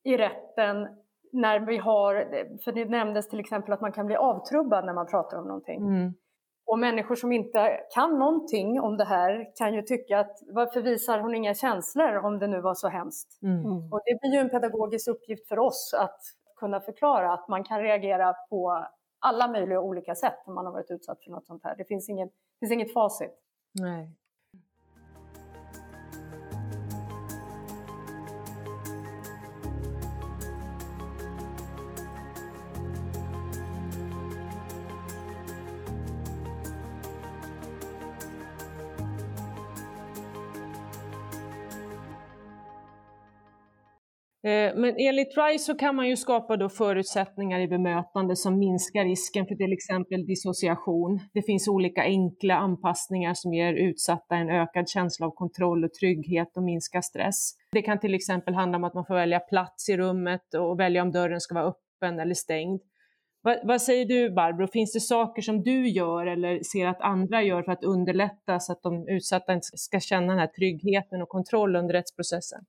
[0.04, 0.88] i rätten
[1.32, 2.14] när vi har,
[2.64, 5.78] för det nämndes till exempel att man kan bli avtrubbad när man pratar om någonting.
[5.78, 6.14] Mm.
[6.66, 11.18] Och människor som inte kan någonting om det här kan ju tycka att varför visar
[11.18, 13.42] hon inga känslor om det nu var så hemskt?
[13.42, 13.64] Mm.
[13.64, 13.92] mm.
[13.92, 16.20] Och det blir ju en pedagogisk uppgift för oss att
[16.56, 18.86] kunna förklara att man kan reagera på
[19.18, 21.76] alla möjliga olika sätt om man har varit utsatt för något sånt här.
[21.76, 23.32] Det finns inget, det finns inget facit.
[23.72, 24.10] Nej.
[44.46, 49.04] Eh, men enligt RISE så kan man ju skapa då förutsättningar i bemötande som minskar
[49.04, 51.20] risken för till exempel dissociation.
[51.32, 56.56] Det finns olika enkla anpassningar som ger utsatta en ökad känsla av kontroll och trygghet
[56.56, 57.52] och minskar stress.
[57.72, 61.02] Det kan till exempel handla om att man får välja plats i rummet och välja
[61.02, 62.82] om dörren ska vara öppen eller stängd.
[63.42, 67.42] Vad, vad säger du Barbro, finns det saker som du gör eller ser att andra
[67.42, 71.76] gör för att underlätta så att de utsatta ska känna den här tryggheten och kontroll
[71.76, 72.64] under rättsprocessen?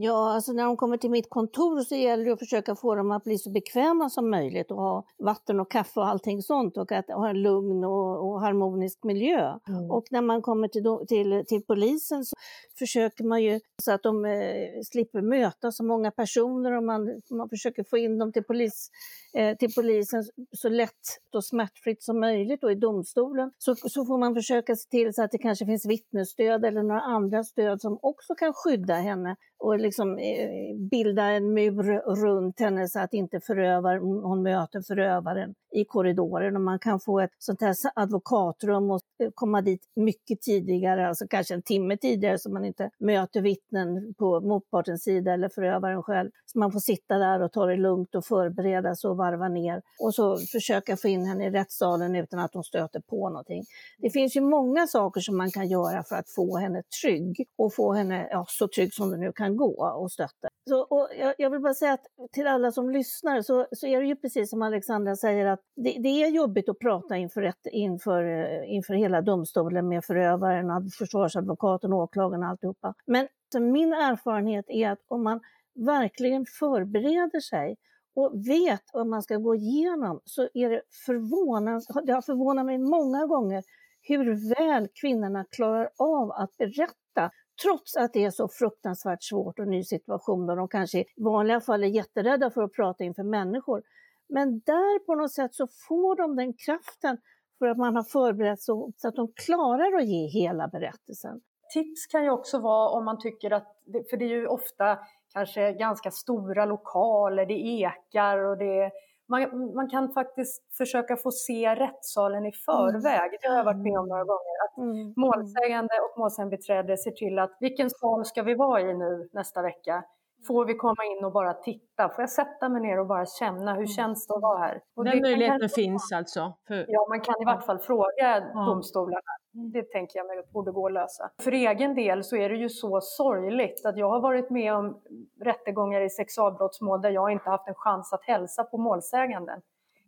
[0.00, 3.10] Ja, alltså när de kommer till mitt kontor så gäller det att försöka få dem
[3.10, 6.92] att bli så bekväma som möjligt och ha vatten och kaffe och allting sånt och
[6.92, 9.58] att ha en lugn och, och harmonisk miljö.
[9.68, 9.90] Mm.
[9.90, 12.36] Och när man kommer till, till, till polisen så
[12.78, 17.48] försöker man ju så att de eh, slipper möta så många personer och man, man
[17.48, 18.90] försöker få in dem till, polis,
[19.34, 20.92] eh, till polisen så lätt
[21.34, 23.50] och smärtfritt som möjligt och i domstolen.
[23.58, 27.00] Så, så får man försöka se till så att det kanske finns vittnesstöd eller några
[27.00, 31.82] andra stöd som också kan skydda henne och liksom eh, bilda en mur
[32.16, 36.56] runt henne så att inte förövar, hon möter förövaren i korridoren.
[36.56, 41.26] Och man kan få ett sånt här advokatrum och eh, komma dit mycket tidigare, alltså
[41.30, 46.30] kanske en timme tidigare så man inte möter vittnen på motpartens sida eller förövaren själv.
[46.46, 49.82] Så man får sitta där och ta det lugnt och förbereda sig och varva ner
[50.02, 53.62] och så försöka få in henne i rättssalen utan att hon stöter på någonting.
[53.98, 57.74] Det finns ju många saker som man kan göra för att få henne trygg och
[57.74, 60.48] få henne ja, så trygg som du nu kan gå och stötta.
[60.68, 64.00] Så, och jag, jag, vill bara säga att till alla som lyssnar så, så är
[64.00, 67.66] det ju precis som Alexandra säger att det, det är jobbigt att prata inför, ett,
[67.72, 72.94] inför, eh, inför hela domstolen med förövaren, försvarsadvokaten, åklagaren och alltihopa.
[73.06, 73.28] Men
[73.72, 75.40] min erfarenhet är att om man
[75.74, 77.76] verkligen förbereder sig
[78.16, 82.78] och vet vad man ska gå igenom så är det förvånansvärt, det har förvånat mig
[82.78, 83.62] många gånger
[84.02, 87.30] hur väl kvinnorna klarar av att berätta
[87.62, 91.60] trots att det är så fruktansvärt svårt och ny situation och de kanske i vanliga
[91.60, 93.82] fall är jätterädda för att prata inför människor.
[94.28, 97.18] Men där på något sätt så får de den kraften
[97.58, 101.40] för att man har förberett så, så att de klarar att ge hela berättelsen.
[101.74, 103.76] Tips kan ju också vara om man tycker att,
[104.10, 104.98] för det är ju ofta
[105.32, 108.90] kanske ganska stora lokaler, det ekar och det
[109.28, 113.30] man, man, kan faktiskt försöka få se rättssalen i förväg.
[113.30, 113.38] Mm.
[113.42, 114.56] Det har jag varit med om några gånger.
[114.64, 115.14] Att mm.
[115.16, 120.04] målsägande och målsägandebiträde ser till att vilken sal ska vi vara i nu nästa vecka?
[120.46, 122.08] Får vi komma in och bara titta?
[122.08, 123.96] Får jag sätta mig ner och bara känna, hur mm.
[123.98, 124.80] känns det att vara här?
[124.96, 126.52] Och Den möjligheten kan, finns alltså?
[126.68, 126.84] För...
[126.88, 128.64] Ja, man kan i vart fall fråga ja.
[128.68, 129.32] domstolarna.
[129.72, 131.30] Det tänker jag mig borde gå att lösa.
[131.44, 135.00] För egen del så är det ju så sorgligt att jag har varit med om
[135.44, 139.60] rättegångar i sexualbrottsmål där jag inte haft en chans att hälsa på målsäganden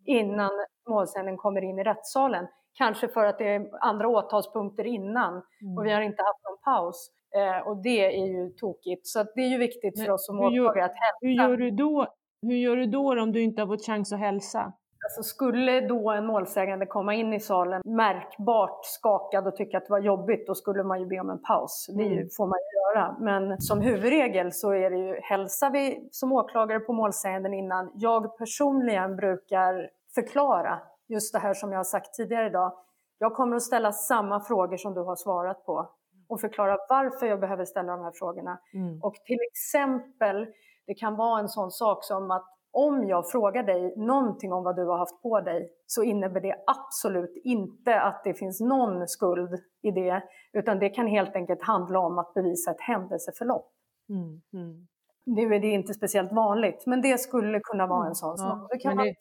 [0.07, 0.51] innan
[0.89, 2.47] målsäganden kommer in i rättssalen.
[2.75, 5.37] Kanske för att det är andra åtalspunkter innan
[5.77, 5.95] och vi mm.
[5.95, 7.11] har inte haft någon paus.
[7.35, 9.07] Eh, och det är ju tokigt.
[9.07, 11.19] Så det är ju viktigt för oss som åklagare att hälsa.
[11.21, 12.07] Hur gör, du då,
[12.43, 14.73] hur gör du då om du inte har fått chans att hälsa?
[15.17, 19.91] Alltså skulle då en målsägande komma in i salen märkbart skakad och tycka att det
[19.91, 21.87] var jobbigt, då skulle man ju be om en paus.
[21.97, 22.29] Det mm.
[22.37, 23.17] får man ju göra.
[23.21, 27.91] Men som huvudregel så är det ju, hälsar vi som åklagare på målsäganden innan.
[27.95, 32.73] Jag personligen brukar förklara just det här som jag har sagt tidigare idag.
[33.19, 35.91] Jag kommer att ställa samma frågor som du har svarat på
[36.29, 38.59] och förklara varför jag behöver ställa de här frågorna.
[38.75, 39.03] Mm.
[39.03, 40.47] Och till exempel,
[40.87, 44.77] det kan vara en sån sak som att om jag frågar dig någonting om vad
[44.77, 49.55] du har haft på dig så innebär det absolut inte att det finns någon skuld
[49.83, 53.71] i det, utan det kan helt enkelt handla om att bevisa ett händelseförlopp.
[54.09, 54.87] Mm, mm.
[55.27, 58.59] Nu är det inte speciellt vanligt, men det skulle kunna vara en sån sak.
[58.63, 59.15] Ja, det kan man det...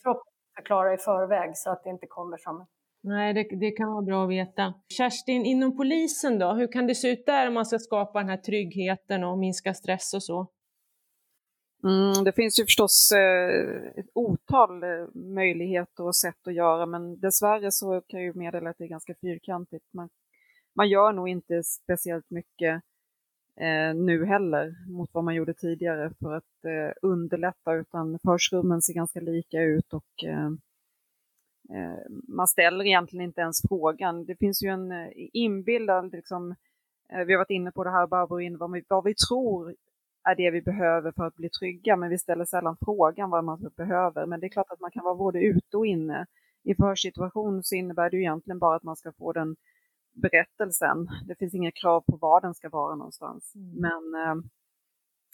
[0.56, 2.66] förklara i förväg så att det inte kommer som
[3.04, 4.74] Nej, det, det, kan vara bra att veta.
[4.98, 8.30] Kerstin, inom polisen då, hur kan det se ut där om man ska skapa den
[8.30, 10.48] här tryggheten och minska stress och så?
[11.84, 17.20] Mm, det finns ju förstås eh, ett otal eh, möjligheter och sätt att göra, men
[17.20, 19.86] dessvärre så kan jag ju meddela att det är ganska fyrkantigt.
[19.92, 20.10] Man,
[20.74, 22.84] man gör nog inte speciellt mycket
[23.56, 28.94] eh, nu heller mot vad man gjorde tidigare för att eh, underlätta, utan förskrummen ser
[28.94, 30.52] ganska lika ut och eh,
[31.78, 34.26] eh, man ställer egentligen inte ens frågan.
[34.26, 36.56] Det finns ju en eh, inbillad, liksom,
[37.14, 39.76] eh, vi har varit inne på det här Barbro, vad vi, vad vi tror
[40.24, 43.72] är det vi behöver för att bli trygga, men vi ställer sällan frågan vad man
[43.78, 44.26] behöver.
[44.26, 46.26] Men det är klart att man kan vara både ute och inne.
[46.64, 49.56] I förhörssituation så innebär det ju egentligen bara att man ska få den
[50.14, 51.08] berättelsen.
[51.28, 53.56] Det finns inga krav på var den ska vara någonstans.
[53.56, 53.72] Mm.
[53.72, 54.44] Men eh,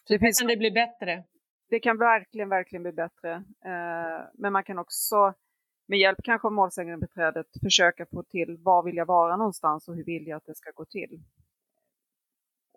[0.07, 0.39] det finns...
[0.39, 1.23] kan det bli bättre?
[1.69, 3.33] Det kan verkligen, verkligen bli bättre.
[3.65, 5.33] Eh, men man kan också
[5.87, 10.03] med hjälp kanske av målsägandebiträdet försöka få till var vill jag vara någonstans och hur
[10.03, 11.23] vill jag att det ska gå till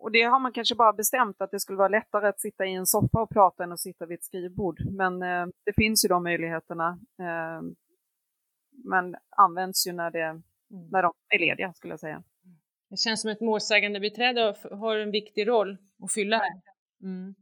[0.01, 2.75] och det har man kanske bara bestämt att det skulle vara lättare att sitta i
[2.75, 4.81] en soffa och prata än att sitta vid ett skrivbord.
[4.91, 6.99] Men eh, det finns ju de möjligheterna.
[7.21, 7.63] Eh,
[8.85, 10.43] men används ju när, det, mm.
[10.91, 12.23] när de är lediga skulle jag säga.
[12.91, 16.61] Det känns som ett målsägande beträde har en viktig roll att fylla här.
[17.03, 17.35] Mm.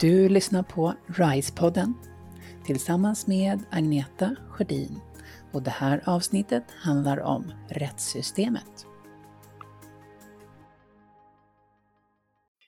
[0.00, 1.94] Du lyssnar på RISE-podden
[2.66, 5.00] tillsammans med Agneta Sjödin
[5.52, 8.86] och det här avsnittet handlar om rättssystemet.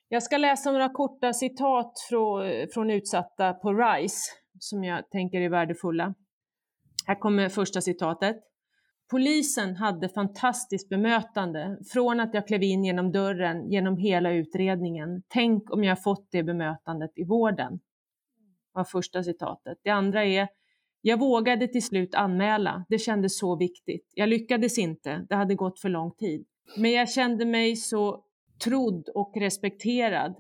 [0.09, 1.93] Jag ska läsa några korta citat
[2.75, 6.15] från, utsatta på RISE som jag tänker är värdefulla.
[7.07, 8.37] Här kommer första citatet.
[9.11, 15.23] Polisen hade fantastiskt bemötande från att jag klev in genom dörren genom hela utredningen.
[15.29, 17.81] Tänk om jag fått det bemötandet i vården.
[18.73, 19.79] var första citatet.
[19.85, 20.49] Det andra är
[21.01, 24.13] jag vågade till slut anmäla, det kändes så viktigt.
[24.15, 26.47] Jag lyckades inte, det hade gått för lång tid.
[26.77, 28.25] Men jag kände mig så
[28.65, 30.35] trodd och respekterad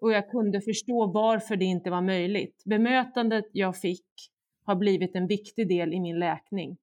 [0.00, 2.62] och jag kunde förstå varför det inte var möjligt.
[2.64, 4.06] Bemötandet jag fick
[4.64, 6.76] har blivit en viktig del i min läkning.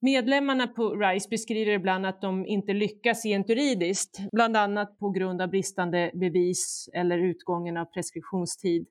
[0.00, 5.42] Medlemmarna på RISE beskriver ibland att de inte lyckas rent juridiskt, bland annat på grund
[5.42, 8.86] av bristande bevis eller utgången av preskriptionstid.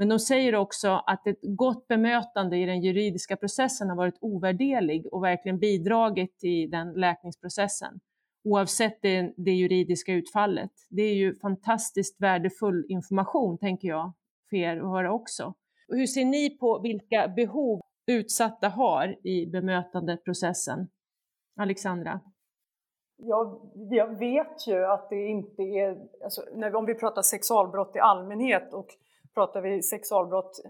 [0.00, 5.06] Men de säger också att ett gott bemötande i den juridiska processen har varit ovärderlig
[5.12, 8.00] och verkligen bidragit till den läkningsprocessen,
[8.44, 10.70] oavsett det, det juridiska utfallet.
[10.90, 14.12] Det är ju fantastiskt värdefull information, tänker jag,
[14.50, 15.54] för er att höra också.
[15.88, 20.88] Och hur ser ni på vilka behov utsatta har i bemötandeprocessen?
[21.56, 22.20] Alexandra?
[23.16, 27.98] Jag, jag vet ju att det inte är, alltså, när, om vi pratar sexualbrott i
[27.98, 28.96] allmänhet och
[29.34, 30.60] pratar vi sexualbrott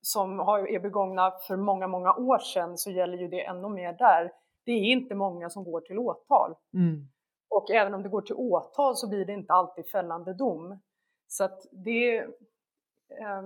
[0.00, 4.32] som är begångna för många, många år sedan så gäller ju det ännu mer där.
[4.64, 6.54] Det är inte många som går till åtal.
[6.74, 7.08] Mm.
[7.50, 10.78] Och även om det går till åtal så blir det inte alltid fällande dom.
[11.26, 13.42] Så att det, eh,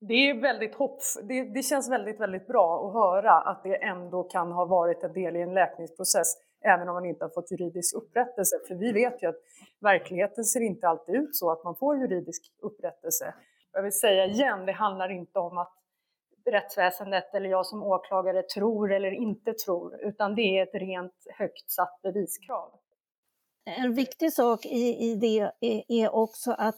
[0.00, 4.22] det är väldigt hopp, det, det, känns väldigt, väldigt bra att höra att det ändå
[4.22, 7.96] kan ha varit en del i en läkningsprocess även om man inte har fått juridisk
[7.96, 8.56] upprättelse.
[8.68, 9.40] För vi vet ju att
[9.80, 13.34] verkligheten ser inte alltid ut så att man får juridisk upprättelse.
[13.74, 15.72] Jag vill säga igen, det handlar inte om att
[16.50, 21.70] rättsväsendet eller jag som åklagare tror eller inte tror, utan det är ett rent högt
[21.70, 22.70] satt beviskrav.
[23.64, 26.76] En viktig sak i, i det är, är också att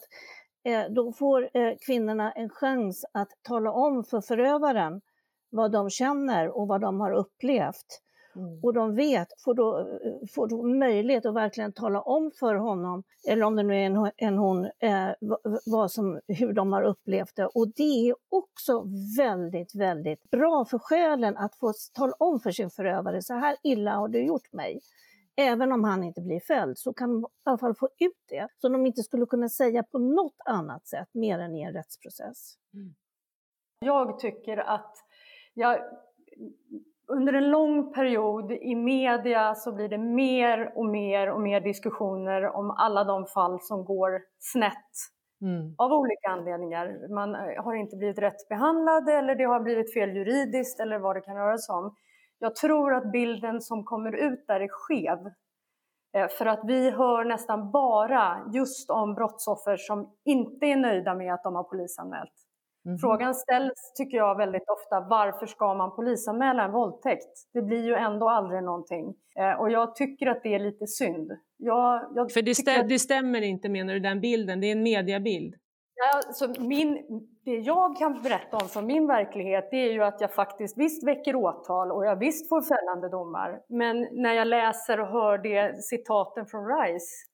[0.63, 5.01] eh, då får eh, kvinnorna en chans att tala om för förövaren
[5.49, 8.01] vad de känner och vad de har upplevt.
[8.37, 8.59] Mm.
[8.63, 9.99] Och de vet, får då,
[10.35, 14.11] får då möjlighet att verkligen tala om för honom, eller om det nu är en,
[14.17, 15.09] en hon, eh,
[15.65, 17.45] vad som, hur de har upplevt det.
[17.45, 18.83] Och det är också
[19.17, 23.95] väldigt, väldigt bra för själen att få tala om för sin förövare, så här illa
[23.95, 24.79] har du gjort mig.
[25.35, 28.47] Även om han inte blir fälld så kan de i alla fall få ut det
[28.57, 32.53] som de inte skulle kunna säga på något annat sätt mer än i en rättsprocess.
[32.73, 32.95] Mm.
[33.79, 34.95] Jag tycker att
[35.53, 35.79] jag
[37.07, 42.55] under en lång period i media så blir det mer och mer och mer diskussioner
[42.55, 44.91] om alla de fall som går snett
[45.41, 45.75] mm.
[45.77, 47.13] av olika anledningar.
[47.13, 51.15] Man eh, har inte blivit rätt behandlad eller det har blivit fel juridiskt eller vad
[51.15, 51.95] det kan röra sig om.
[52.39, 55.19] Jag tror att bilden som kommer ut där är skev.
[56.17, 61.33] Eh, för att vi hör nästan bara just om brottsoffer som inte är nöjda med
[61.33, 62.46] att de har polisanmält.
[62.87, 62.97] Mm.
[62.97, 67.33] Frågan ställs, tycker jag, väldigt ofta, varför ska man polisanmäla en våldtäkt?
[67.53, 69.15] Det blir ju ändå aldrig någonting.
[69.39, 71.31] Eh, och jag tycker att det är lite synd.
[71.57, 72.89] Jag, jag För det, stäm, att...
[72.89, 74.61] det, stämmer inte, menar du, den bilden?
[74.61, 75.55] Det är en mediabild?
[75.95, 76.97] Ja, så min,
[77.45, 81.07] det jag kan berätta om från min verklighet det är ju att jag faktiskt visst
[81.07, 83.59] väcker åtal och jag visst får fällande domar.
[83.69, 87.27] Men när jag läser och hör det citaten från Rice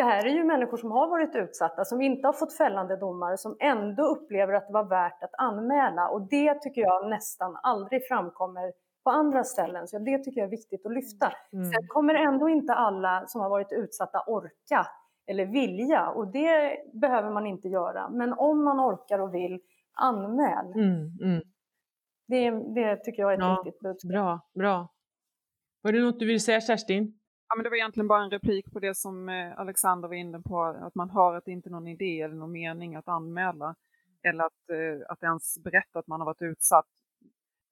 [0.00, 3.36] det här är ju människor som har varit utsatta, som inte har fått fällande domar,
[3.36, 6.08] som ändå upplever att det var värt att anmäla.
[6.08, 8.72] Och det tycker jag nästan aldrig framkommer
[9.04, 9.88] på andra ställen.
[9.88, 11.32] Så det tycker jag är viktigt att lyfta.
[11.52, 11.64] Mm.
[11.64, 14.86] Sen kommer ändå inte alla som har varit utsatta orka
[15.26, 18.10] eller vilja och det behöver man inte göra.
[18.10, 19.60] Men om man orkar och vill,
[19.92, 20.66] anmäl.
[20.74, 21.42] Mm, mm.
[22.28, 24.10] Det, det, tycker jag är ett ja, viktigt budskap.
[24.10, 24.88] Bra, bra.
[25.82, 27.19] Var det något du vill säga Kerstin?
[27.50, 30.40] Ja, men det var egentligen bara en replik på det som eh, Alexander var inne
[30.40, 33.74] på, att man hör att det inte är någon idé eller någon mening att anmäla
[34.22, 36.88] eller att, eh, att ens berätta att man har varit utsatt.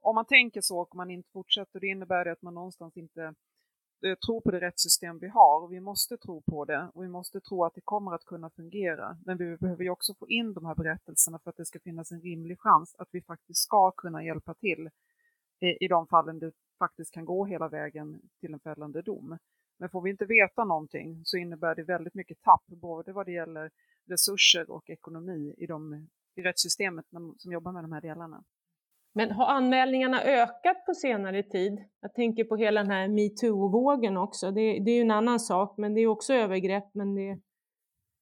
[0.00, 3.34] Om man tänker så och man inte fortsätter, det innebär det att man någonstans inte
[4.06, 5.62] eh, tror på det rättssystem vi har.
[5.62, 8.50] Och vi måste tro på det och vi måste tro att det kommer att kunna
[8.50, 9.18] fungera.
[9.26, 12.12] Men vi behöver ju också få in de här berättelserna för att det ska finnas
[12.12, 14.90] en rimlig chans att vi faktiskt ska kunna hjälpa till
[15.60, 19.38] i de fallen det faktiskt kan gå hela vägen till en fällande dom.
[19.78, 23.32] Men får vi inte veta någonting så innebär det väldigt mycket tapp, både vad det
[23.32, 23.70] gäller
[24.08, 27.06] resurser och ekonomi i, de, i rättssystemet
[27.36, 28.44] som jobbar med de här delarna.
[29.12, 31.84] Men har anmälningarna ökat på senare tid?
[32.00, 34.50] Jag tänker på hela den här metoo-vågen också.
[34.50, 36.94] Det, det, är ju en annan sak, men det är också övergrepp.
[36.94, 37.38] Men, det,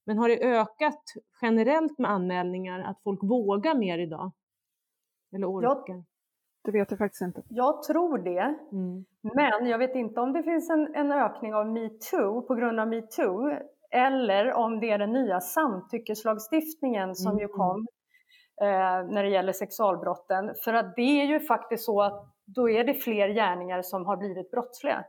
[0.07, 1.03] men har det ökat
[1.43, 4.33] generellt med anmälningar, att folk vågar mer idag?
[5.35, 6.05] Eller orkar?
[6.65, 7.43] Det vet jag faktiskt inte.
[7.49, 8.59] Jag tror det.
[8.73, 9.05] Mm.
[9.35, 12.89] Men jag vet inte om det finns en, en ökning av metoo på grund av
[12.89, 13.53] metoo
[13.91, 17.43] eller om det är den nya samtyckeslagstiftningen som mm.
[17.43, 17.87] ju kom
[18.61, 18.67] eh,
[19.15, 20.55] när det gäller sexualbrotten.
[20.65, 24.17] För att det är ju faktiskt så att då är det fler gärningar som har
[24.17, 25.05] blivit brottsliga.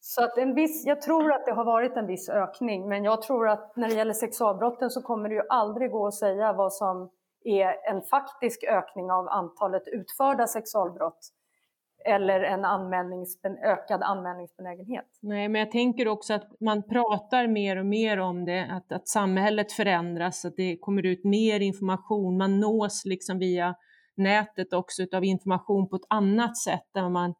[0.00, 3.22] Så att en viss, jag tror att det har varit en viss ökning, men jag
[3.22, 6.72] tror att när det gäller sexualbrotten så kommer det ju aldrig gå att säga vad
[6.72, 7.10] som
[7.44, 11.32] är en faktisk ökning av antalet utförda sexualbrott
[12.04, 15.06] eller en anmälningsben, ökad anmälningsbenägenhet.
[15.22, 19.08] Nej, men jag tänker också att man pratar mer och mer om det, att, att
[19.08, 23.74] samhället förändras, att det kommer ut mer information, man nås liksom via
[24.16, 27.34] nätet också av information på ett annat sätt än man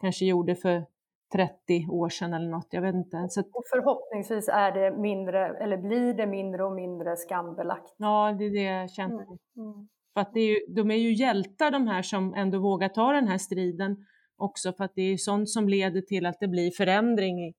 [0.00, 0.86] kanske gjorde för
[1.32, 3.26] 30 år sedan eller något, jag vet inte.
[3.28, 7.94] Så och förhoppningsvis är det mindre, eller blir det mindre och mindre skambelagt.
[7.96, 9.22] Ja, det är det jag känner.
[9.22, 9.38] Mm.
[9.56, 9.88] Mm.
[10.16, 13.12] För att det är ju, de är ju hjältar de här som ändå vågar ta
[13.12, 13.96] den här striden
[14.36, 17.54] också, för att det är sånt som leder till att det blir förändring i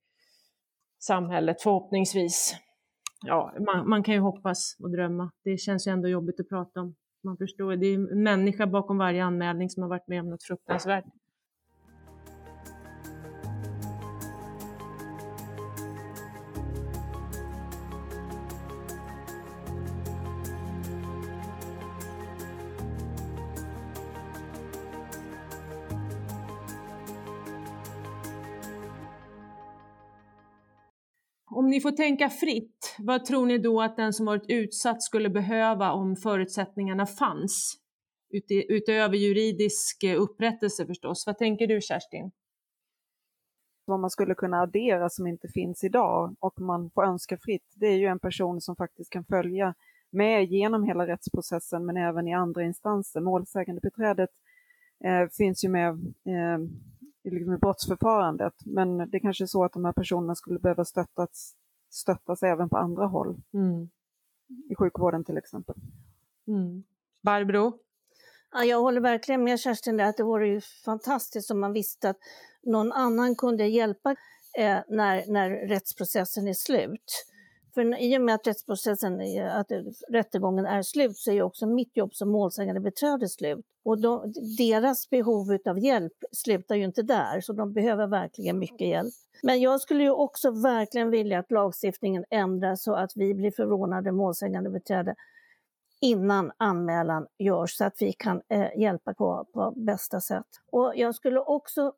[1.00, 2.56] samhället, förhoppningsvis.
[3.26, 5.32] Ja, man, man kan ju hoppas och drömma.
[5.44, 6.96] Det känns ju ändå jobbigt att prata om.
[7.24, 10.44] Man förstår, det är en människa bakom varje anmälning som har varit med om något
[10.44, 11.06] fruktansvärt.
[31.58, 35.30] Om ni får tänka fritt, vad tror ni då att den som varit utsatt skulle
[35.30, 37.78] behöva om förutsättningarna fanns?
[38.50, 41.28] utöver juridisk eh, upprättelse förstås.
[41.28, 42.32] Vad tänker du Kerstin?
[43.86, 47.88] Vad man skulle kunna addera som inte finns idag och man får önska fritt, det
[47.88, 49.74] är ju en person som faktiskt kan följa
[50.10, 53.22] med genom hela rättsprocessen men även i andra instanser.
[53.22, 54.30] Målsägandebiträdet
[55.04, 55.90] eh, finns ju med
[56.26, 56.60] eh,
[57.32, 58.54] liksom i brottsförfarandet.
[58.66, 61.56] Men det kanske är så att de här personerna skulle behöva stöttas,
[61.90, 63.42] stöttas även på andra håll.
[63.54, 63.90] Mm.
[64.70, 65.76] I sjukvården till exempel.
[66.48, 66.84] Mm.
[67.24, 67.74] Barbro?
[68.52, 72.10] Ja, jag håller verkligen med Kerstin där att det vore ju fantastiskt om man visste
[72.10, 72.18] att
[72.64, 74.12] någon annan kunde hjälpa
[74.58, 77.26] eh, när, när rättsprocessen är slut.
[77.78, 79.22] För i och med att rättsprocessen,
[79.52, 79.72] att
[80.10, 83.66] rättegången är slut så är också mitt jobb som målsägande beträde slut.
[83.86, 88.88] Och de, deras behov av hjälp slutar ju inte där, så de behöver verkligen mycket
[88.88, 89.14] hjälp.
[89.44, 94.12] Men jag skulle ju också verkligen vilja att lagstiftningen ändras så att vi blir förordnade
[94.12, 95.16] målsägande beträde
[96.02, 100.48] innan anmälan görs så att vi kan eh, hjälpa på, på bästa sätt.
[100.72, 101.94] Och jag skulle också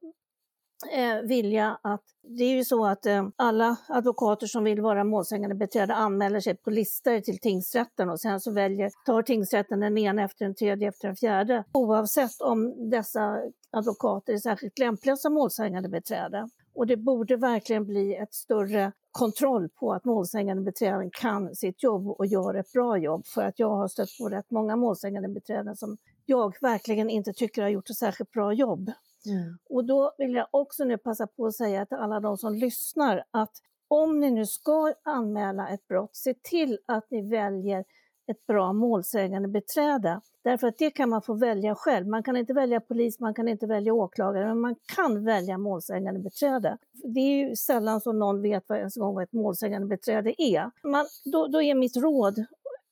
[0.92, 2.04] eh, vilja att,
[2.38, 6.56] det är ju så att eh, alla advokater som vill vara målsägande beträde anmäler sig
[6.56, 10.88] på listor till tingsrätten och sen så väljer, tar tingsrätten den ena efter den tredje
[10.88, 16.50] efter den fjärde oavsett om dessa advokater är särskilt lämpliga som målsägande beträde.
[16.74, 22.08] Och det borde verkligen bli ett större kontroll på att målsägande beträden kan sitt jobb
[22.08, 23.26] och gör ett bra jobb.
[23.26, 27.62] För att jag har stött på rätt många målsägande beträden som jag verkligen inte tycker
[27.62, 28.92] har gjort ett särskilt bra jobb.
[29.26, 29.58] Mm.
[29.70, 33.24] Och då vill jag också nu passa på att säga till alla de som lyssnar
[33.32, 33.54] att
[33.88, 37.84] om ni nu ska anmäla ett brott, se till att ni väljer
[38.32, 40.22] ett bra målsägande beträde.
[40.44, 42.08] Därför att det kan man få välja själv.
[42.08, 46.20] Man kan inte välja polis, man kan inte välja åklagare, men man kan välja målsägande
[46.20, 46.78] beträde.
[47.14, 50.72] Det är ju sällan som någon vet vad, ens gång vad ett målsägande beträde är.
[50.84, 52.46] Man, då, då är mitt råd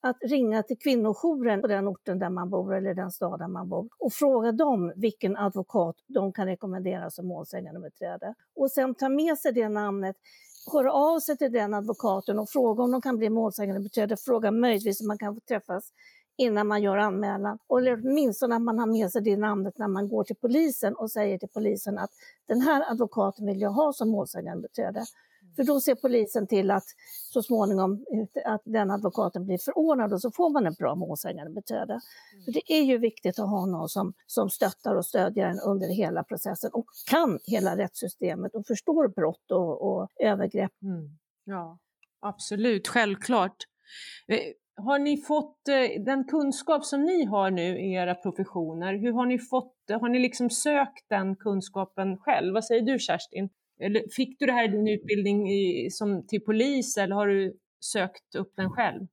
[0.09, 3.69] att ringa till kvinnojouren på den orten där man bor eller den stad där man
[3.69, 8.33] bor och fråga dem vilken advokat de kan rekommendera som målsägandebiträde.
[8.55, 10.15] Och sen ta med sig det namnet
[10.71, 15.01] höra av sig till den advokaten och fråga om de kan bli målsägandebiträde fråga möjligtvis
[15.01, 15.93] om man kan få träffas
[16.37, 17.59] innan man gör anmälan.
[17.77, 21.11] Eller åtminstone att man har med sig det namnet när man går till polisen och
[21.11, 22.11] säger till polisen att
[22.47, 25.03] den här advokaten vill jag ha som målsägandebiträde.
[25.57, 26.83] För då ser polisen till att
[27.33, 28.05] så småningom
[28.45, 31.93] att den advokaten blir förordnad och så får man ett bra målsägande beträde.
[31.93, 32.45] Mm.
[32.45, 35.87] För det är ju viktigt att ha någon som, som stöttar och stödjer en under
[35.87, 40.71] hela processen och kan hela rättssystemet och förstår brott och, och övergrepp.
[40.81, 41.09] Mm.
[41.45, 41.77] Ja,
[42.19, 43.57] absolut, självklart.
[44.27, 44.39] Eh,
[44.83, 49.25] har ni fått eh, den kunskap som ni har nu i era professioner, hur har
[49.25, 52.53] ni fått Har ni liksom sökt den kunskapen själv?
[52.53, 53.49] Vad säger du Kerstin?
[53.79, 57.57] Eller fick du det här i din utbildning i, som till polis eller har du
[57.79, 59.07] sökt upp den själv?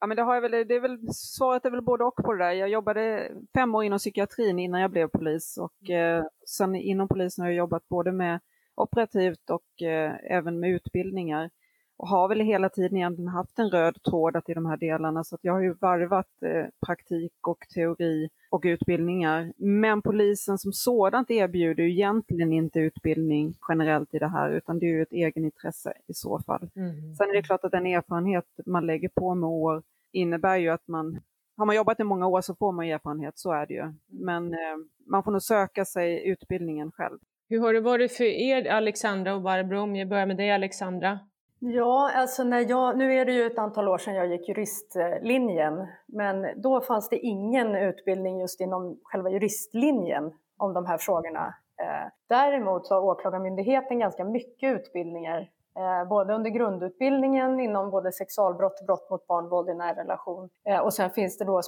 [0.00, 2.32] Ja, men det har jag väl, det är väl, svaret är väl både och på
[2.32, 2.52] det där.
[2.52, 6.18] Jag jobbade fem år inom psykiatrin innan jag blev polis och mm.
[6.18, 8.40] eh, sen inom polisen har jag jobbat både med
[8.74, 11.50] operativt och eh, även med utbildningar
[11.98, 15.34] och har väl hela tiden egentligen haft en röd tråd i de här delarna så
[15.34, 19.52] att jag har ju varvat eh, praktik och teori och utbildningar.
[19.56, 24.86] Men polisen som sådant erbjuder ju egentligen inte utbildning generellt i det här utan det
[24.86, 26.70] är ju ett egenintresse i så fall.
[26.76, 27.14] Mm.
[27.14, 29.82] Sen är det klart att den erfarenhet man lägger på med år
[30.12, 31.20] innebär ju att man
[31.56, 33.80] har man jobbat i många år så får man erfarenhet, så är det ju.
[33.80, 33.96] Mm.
[34.08, 34.76] Men eh,
[35.10, 37.18] man får nog söka sig utbildningen själv.
[37.48, 39.80] Hur har det varit för er, Alexandra och Barbro?
[39.80, 41.18] Om jag börjar med dig, Alexandra.
[41.60, 45.86] Ja, alltså när jag, nu är det ju ett antal år sedan jag gick juristlinjen,
[46.06, 51.54] men då fanns det ingen utbildning just inom själva juristlinjen om de här frågorna.
[51.82, 59.10] Eh, däremot har Åklagarmyndigheten ganska mycket utbildningar, eh, både under grundutbildningen inom både sexualbrott, brott
[59.10, 61.60] mot barn, våld i nära relation eh, och sen finns det då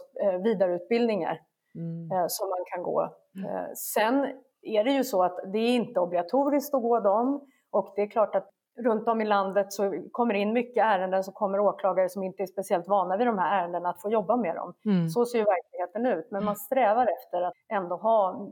[0.44, 1.40] vidareutbildningar
[1.74, 2.28] mm.
[2.28, 3.00] som man kan gå.
[3.36, 3.74] Mm.
[3.74, 4.26] Sen
[4.62, 8.06] är det ju så att det är inte obligatoriskt att gå dem och det är
[8.06, 12.22] klart att runt om i landet så kommer in mycket ärenden så kommer åklagare som
[12.22, 14.74] inte är speciellt vana vid de här ärendena att få jobba med dem.
[14.84, 15.08] Mm.
[15.08, 18.48] Så ser ju verkligheten ut, men man strävar efter att ändå ha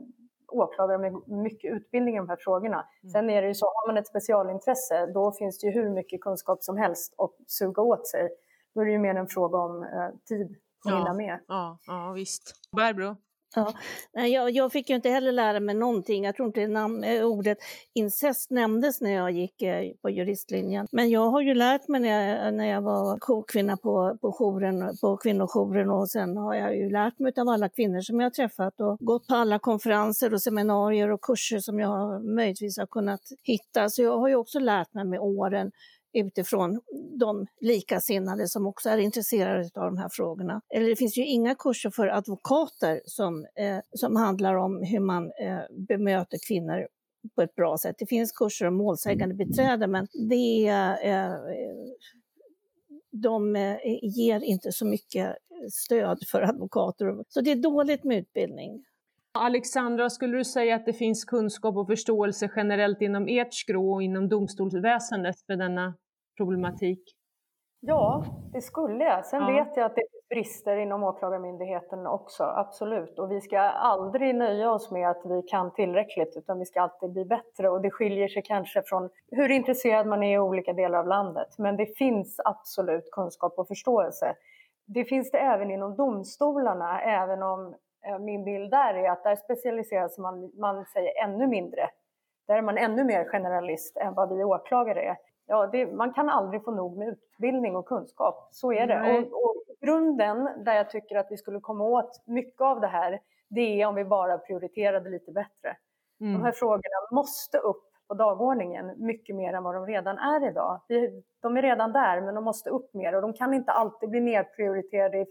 [0.51, 2.85] åklagare med mycket utbildning i de här frågorna.
[3.03, 3.11] Mm.
[3.11, 6.21] Sen är det ju så, har man ett specialintresse, då finns det ju hur mycket
[6.21, 8.29] kunskap som helst att suga åt sig.
[8.75, 10.55] Då är det ju mer en fråga om eh, tid
[10.85, 11.39] att hinna med.
[11.47, 12.53] Ja, ja, visst.
[12.75, 13.15] Barbro?
[13.55, 13.73] Ja.
[14.13, 16.23] Jag, jag fick ju inte heller lära mig någonting.
[16.23, 17.57] Jag tror inte namn, eh, ordet
[17.93, 20.87] incest nämndes när jag gick eh, på juristlinjen.
[20.91, 24.97] Men jag har ju lärt mig när jag, när jag var jourkvinna på, på, jouren,
[25.01, 28.31] på kvinnojouren och sen har jag ju lärt mig av alla kvinnor som jag har
[28.31, 33.21] träffat och gått på alla konferenser och seminarier och kurser som jag möjligtvis har kunnat
[33.43, 33.89] hitta.
[33.89, 35.71] Så jag har ju också lärt mig med åren
[36.13, 36.81] utifrån
[37.19, 40.61] de likasinnade som också är intresserade av de här frågorna.
[40.75, 45.23] Eller det finns ju inga kurser för advokater som, eh, som handlar om hur man
[45.23, 46.87] eh, bemöter kvinnor
[47.35, 47.95] på ett bra sätt.
[47.99, 50.67] Det finns kurser om målsägande beträde men det,
[51.03, 51.33] eh,
[53.11, 55.35] de eh, ger inte så mycket
[55.71, 57.23] stöd för advokater.
[57.27, 58.83] Så det är dåligt med utbildning.
[59.33, 64.03] Alexandra, skulle du säga att det finns kunskap och förståelse generellt inom ert skrå och
[64.03, 65.93] inom domstolsväsendet för denna
[66.37, 67.03] problematik?
[67.79, 69.25] Ja, det skulle jag.
[69.25, 69.47] Sen ja.
[69.47, 73.19] vet jag att det brister inom Åklagarmyndigheten också, absolut.
[73.19, 77.11] Och vi ska aldrig nöja oss med att vi kan tillräckligt, utan vi ska alltid
[77.11, 77.69] bli bättre.
[77.69, 81.47] Och det skiljer sig kanske från hur intresserad man är i olika delar av landet.
[81.57, 84.35] Men det finns absolut kunskap och förståelse.
[84.85, 87.75] Det finns det även inom domstolarna, även om
[88.19, 91.89] min bild där är att där specialiseras man, man säger ännu mindre.
[92.47, 95.17] Där är man ännu mer generalist än vad vi åklagare är.
[95.47, 99.17] Ja, det, man kan aldrig få nog med utbildning och kunskap, så är det.
[99.17, 103.19] Och, och, grunden där jag tycker att vi skulle komma åt mycket av det här,
[103.49, 105.77] det är om vi bara prioriterade lite bättre.
[106.21, 106.33] Mm.
[106.33, 110.81] De här frågorna måste upp på dagordningen mycket mer än vad de redan är idag.
[111.41, 114.19] de är redan där, men de måste upp mer och de kan inte alltid bli
[114.19, 115.25] nedprioriterade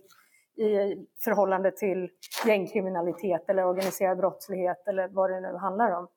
[0.59, 2.11] i förhållande till
[2.47, 6.09] gängkriminalitet eller organiserad brottslighet eller vad det nu handlar om.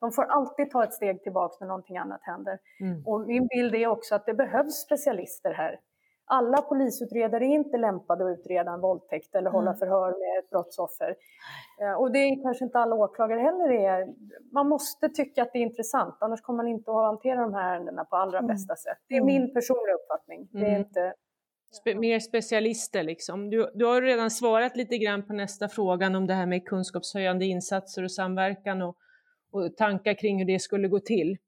[0.00, 2.58] De får alltid ta ett steg tillbaka när någonting annat händer.
[2.80, 3.06] Mm.
[3.06, 5.80] Och min bild är också att det behövs specialister här.
[6.26, 9.52] Alla polisutredare är inte lämpade att utreda en våldtäkt eller mm.
[9.52, 11.16] hålla förhör med ett brottsoffer.
[11.80, 14.08] Eh, och det är kanske inte alla åklagare heller är.
[14.52, 17.74] Man måste tycka att det är intressant, annars kommer man inte att hantera de här
[17.74, 18.48] ärendena på allra mm.
[18.48, 18.98] bästa sätt.
[19.08, 20.48] Det är min personliga uppfattning.
[20.52, 20.80] Det är mm.
[20.80, 21.14] inte
[21.74, 23.50] Spe mer specialister liksom.
[23.50, 27.44] Du, du har redan svarat lite grann på nästa fråga om det här med kunskapshöjande
[27.44, 28.96] insatser och samverkan och,
[29.52, 31.38] och tankar kring hur det skulle gå till.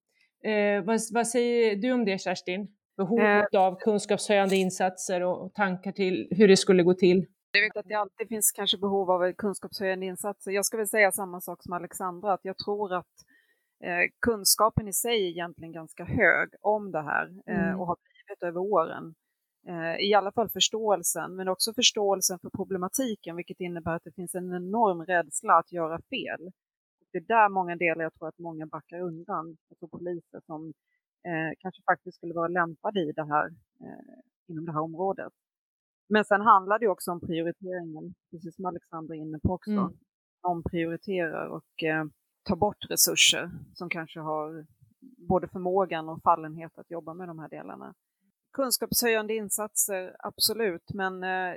[0.44, 2.68] Eh, vad, vad, säger du om det Kerstin?
[2.96, 3.60] Behovet eh.
[3.60, 7.26] av kunskapshöjande insatser och, och tankar till hur det skulle gå till?
[7.52, 10.50] Jag vet att det alltid finns kanske behov av kunskapshöjande insatser.
[10.50, 13.14] Jag ska väl säga samma sak som Alexandra, att jag tror att
[13.84, 17.80] eh, kunskapen i sig är egentligen ganska hög om det här eh, mm.
[17.80, 19.14] och har blivit över åren.
[19.68, 24.34] Eh, I alla fall förståelsen, men också förståelsen för problematiken, vilket innebär att det finns
[24.34, 26.50] en enorm rädsla att göra fel.
[27.12, 30.72] Det är där många delar jag tror att många backar undan, alltså poliser som
[31.28, 33.46] eh, kanske faktiskt skulle vara lämpade i det här,
[33.80, 35.32] eh, inom det här området.
[36.08, 39.70] Men sen handlar det också om prioriteringen, precis som Alexandra är inne på också.
[39.70, 39.92] Mm.
[40.42, 42.04] Omprioriterar och eh,
[42.42, 44.66] tar bort resurser som kanske har
[45.28, 47.94] både förmågan och fallenhet att jobba med de här delarna.
[48.56, 51.54] Kunskapshöjande insatser, absolut, men eh,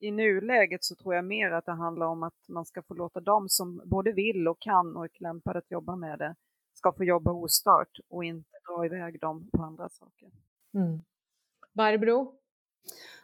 [0.00, 3.20] i nuläget så tror jag mer att det handlar om att man ska få låta
[3.20, 6.34] dem som både vill och kan och är lämpade att jobba med det,
[6.74, 10.30] ska få jobba ostört och inte dra iväg dem på andra saker.
[10.74, 11.00] Mm.
[11.72, 12.34] Barbro?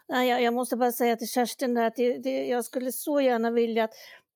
[0.07, 3.51] Nej, jag, jag, måste bara säga till Kerstin att det, det, jag skulle så gärna
[3.51, 3.93] vilja att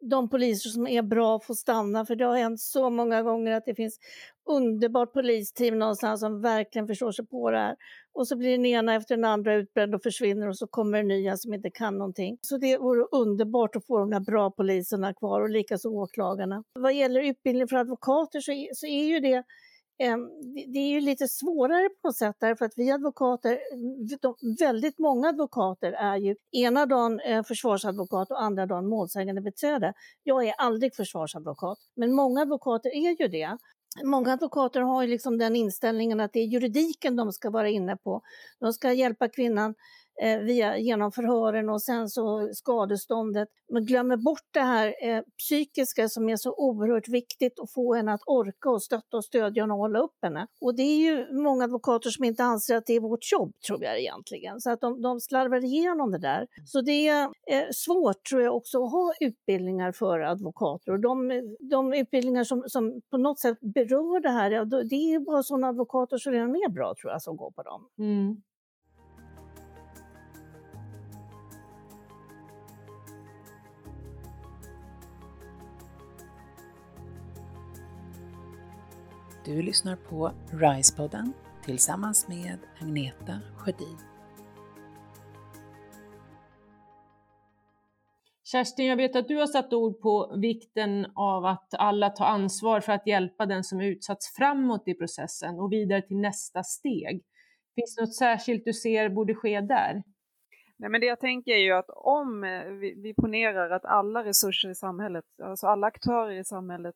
[0.10, 3.66] de poliser som är bra får stanna, för det har hänt så många gånger att
[3.66, 4.00] det finns
[4.46, 7.76] underbart polisteam någonstans som verkligen förstår sig på det här.
[8.14, 11.04] Och så blir den ena efter den andra utbränd och försvinner och så kommer det
[11.04, 12.38] nya som inte kan någonting.
[12.42, 16.64] Så det vore underbart att få de där bra poliserna kvar och likaså åklagarna.
[16.74, 19.44] Vad gäller utbildning för advokater så, så är ju det
[20.04, 20.30] Ehm,
[20.74, 25.30] det är ju lite svårare på något sätt därför att vi advokater, eh, väldigt många
[25.30, 29.94] advokater är ju ena dagen eh, försvarsadvokat och andra dagen målsägande beträde.
[30.24, 33.58] Jag är aldrig försvarsadvokat, men många advokater är ju det.
[34.04, 37.98] Många advokater har ju liksom den inställningen att det är juridiken de ska vara inne
[37.98, 38.22] på.
[38.60, 39.76] De ska hjälpa kvinnan
[40.22, 43.48] eh, via, genom förhören och sen så skadeståndet.
[43.70, 48.14] Men glömmer bort det här eh, psykiska som är så oerhört viktigt att få henne
[48.14, 50.48] att orka och stötta och stödja och hålla upp henne.
[50.62, 53.84] Och det är ju många advokater som inte anser att det är vårt jobb, tror
[53.84, 54.60] jag egentligen.
[54.60, 56.48] Så att de, de slarvar igenom det där.
[56.66, 60.92] Så det är eh, svårt, tror jag, också att ha utbildningar för advokater.
[60.92, 64.50] Och de, de utbildningar som, som på något sätt berör det här,
[64.90, 67.88] det är bara sådana advokater som redan är bra, tror jag, som går på dem.
[68.00, 68.42] Mm.
[79.46, 81.34] Du lyssnar på RISE-podden
[81.66, 83.98] tillsammans med Agneta Sjödin.
[88.44, 92.80] Kerstin, jag vet att du har satt ord på vikten av att alla tar ansvar
[92.80, 97.24] för att hjälpa den som utsatts framåt i processen och vidare till nästa steg.
[97.76, 100.04] Finns det något särskilt du ser borde ske där?
[100.78, 102.42] Nej, men det jag tänker är ju att om
[102.82, 106.96] vi, vi ponerar att alla resurser i samhället, alltså alla aktörer i samhället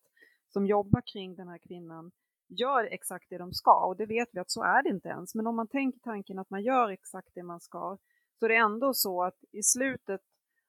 [0.49, 2.11] som jobbar kring den här kvinnan
[2.47, 5.35] gör exakt det de ska och det vet vi att så är det inte ens.
[5.35, 7.97] Men om man tänker tanken att man gör exakt det man ska
[8.39, 10.21] så är det ändå så att i slutet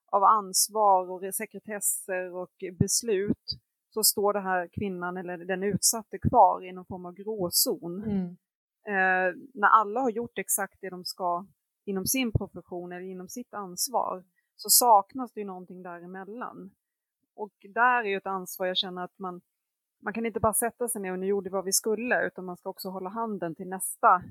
[0.07, 3.59] av ansvar och sekretesser och beslut
[3.91, 8.03] så står det här kvinnan eller den utsatte kvar i någon form av gråzon.
[8.03, 8.37] Mm.
[8.87, 11.47] Eh, när alla har gjort exakt det de ska
[11.85, 14.25] inom sin profession eller inom sitt ansvar
[14.57, 16.71] så saknas det ju någonting däremellan.
[17.35, 19.41] Och där är ju ett ansvar jag känner att man
[20.01, 22.57] man kan inte bara sätta sig ner och nu gjorde vad vi skulle, utan man
[22.57, 24.23] ska också hålla handen till nästa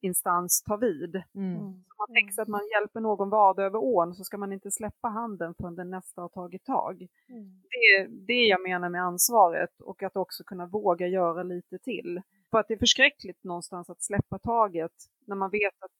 [0.00, 1.22] instans tar vid.
[1.34, 1.56] Mm.
[1.56, 1.84] mm.
[1.88, 4.70] Så man tänker sig att man hjälper någon vad över ån så ska man inte
[4.70, 7.08] släppa handen förrän den nästa har tagit tag.
[7.28, 7.62] Mm.
[7.70, 12.22] Det är det jag menar med ansvaret och att också kunna våga göra lite till.
[12.50, 14.92] För att det är förskräckligt någonstans att släppa taget
[15.26, 15.90] när man vet att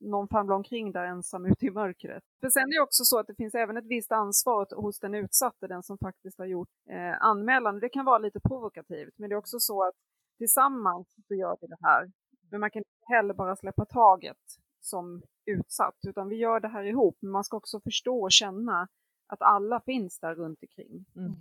[0.00, 2.22] någon famlar omkring där ensam ute i mörkret.
[2.40, 5.14] För sen är det också så att det finns även ett visst ansvar hos den
[5.14, 7.80] utsatte, den som faktiskt har gjort eh, anmälan.
[7.80, 9.94] Det kan vara lite provokativt, men det är också så att
[10.38, 12.12] tillsammans så gör vi det här.
[12.50, 14.36] Men man kan inte heller bara släppa taget
[14.80, 17.18] som utsatt, utan vi gör det här ihop.
[17.20, 18.88] Men man ska också förstå och känna
[19.26, 21.04] att alla finns där runt omkring.
[21.16, 21.32] Mm.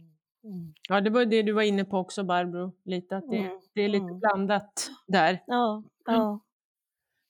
[0.44, 0.74] Mm.
[0.90, 3.60] Ja, det var det du var inne på också Barbro, lite att det, mm.
[3.74, 4.20] det är lite mm.
[4.20, 5.44] blandat där.
[5.48, 6.40] Ja, ja.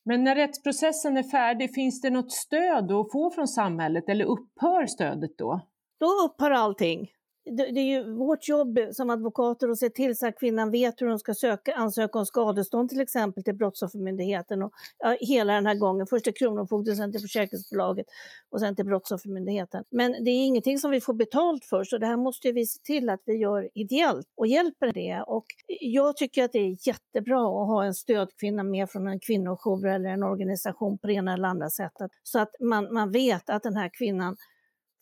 [0.10, 4.86] Men när rättsprocessen är färdig, finns det något stöd att få från samhället eller upphör
[4.86, 5.62] stödet då?
[6.00, 7.08] Då upphör allting
[7.50, 11.08] det, är ju vårt jobb som advokater att se till så att kvinnan vet hur
[11.08, 14.64] hon ska söka, ansöka om skadestånd till exempel till Brottsoffermyndigheten.
[14.64, 18.06] Och, ja, hela den här gången, först till Kronofogden, sen till försäkringsbolaget
[18.50, 19.84] och sen till Brottsoffermyndigheten.
[19.92, 22.80] Men det är ingenting som vi får betalt för så det här måste vi se
[22.84, 25.24] till att vi gör ideellt och hjälper det.
[25.28, 25.46] Och
[25.80, 30.10] jag tycker att det är jättebra att ha en stödkvinna med från en kvinnojour eller
[30.10, 33.76] en organisation på det ena eller andra sättet så att man, man vet att den
[33.76, 34.36] här kvinnan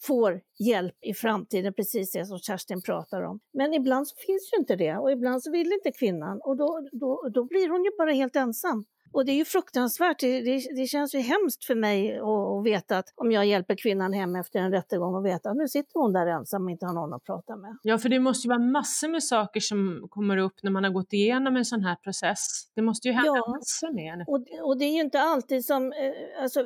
[0.01, 3.39] får hjälp i framtiden, precis det som Kerstin pratar om.
[3.53, 6.87] Men ibland så finns ju inte det och ibland så vill inte kvinnan och då,
[6.91, 8.85] då, då blir hon ju bara helt ensam.
[9.11, 10.19] Och det är ju fruktansvärt.
[10.19, 14.13] Det, det, det känns ju hemskt för mig att, veta att om jag hjälper kvinnan
[14.13, 16.93] hem efter en rättegång och veta att nu sitter hon där ensam och inte har
[16.93, 17.77] någon att prata med.
[17.83, 20.91] Ja, för det måste ju vara massor med saker som kommer upp när man har
[20.91, 22.71] gått igenom en sån här process.
[22.75, 23.49] Det måste ju hända ja.
[23.49, 26.59] massor med och, och det är ju inte alltid som, eh, alltså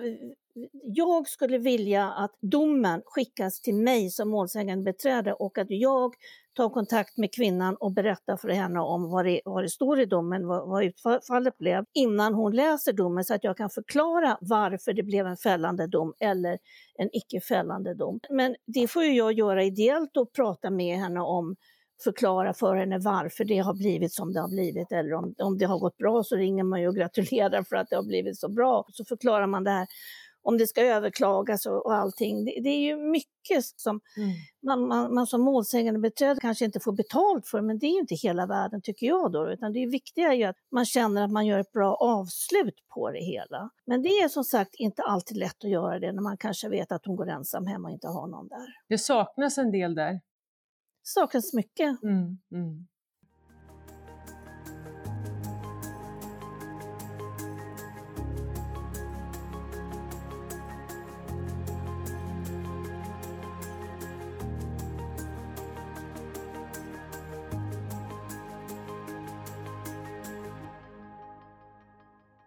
[0.83, 6.15] jag skulle vilja att domen skickas till mig som målsägande beträde och att jag
[6.53, 10.05] tar kontakt med kvinnan och berättar för henne om vad det, vad det står i
[10.05, 14.93] domen, vad, vad utfallet blev, innan hon läser domen så att jag kan förklara varför
[14.93, 16.57] det blev en fällande dom eller
[16.97, 18.19] en icke fällande dom.
[18.29, 21.55] Men det får ju jag göra ideellt och prata med henne om
[22.03, 25.65] förklara för henne varför det har blivit som det har blivit eller om, om det
[25.65, 28.49] har gått bra så ringer man ju och gratulerar för att det har blivit så
[28.49, 28.85] bra.
[28.87, 29.87] Så förklarar man det här
[30.43, 32.45] om det ska överklagas och, och allting.
[32.45, 34.29] Det, det är ju mycket som mm.
[34.65, 38.15] man, man, man som målsägande beträde kanske inte får betalt för, men det är inte
[38.15, 41.45] hela världen tycker jag då, utan det viktiga är ju att man känner att man
[41.45, 43.69] gör ett bra avslut på det hela.
[43.85, 46.91] Men det är som sagt inte alltid lätt att göra det när man kanske vet
[46.91, 48.67] att hon går ensam hemma och inte har någon där.
[48.89, 50.13] Det saknas en del där.
[50.13, 50.19] Det
[51.03, 52.03] saknas mycket.
[52.03, 52.87] Mm, mm.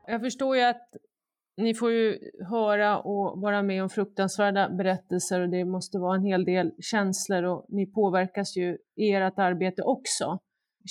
[0.06, 0.96] Jag förstår ju att
[1.56, 2.18] ni får ju
[2.50, 7.42] höra och vara med om fruktansvärda berättelser och det måste vara en hel del känslor
[7.42, 10.38] och ni påverkas ju i ert arbete också.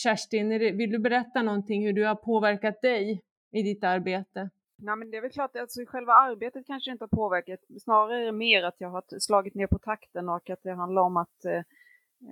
[0.04, 4.50] Kerstin, vill du berätta någonting hur du har påverkat dig i ditt arbete?
[4.78, 8.26] Nej, men det är väl klart, alltså själva arbetet kanske inte har påverkat, snarare är
[8.26, 11.46] det mer att jag har slagit ner på takten och att det handlar om att
[11.46, 11.64] eh,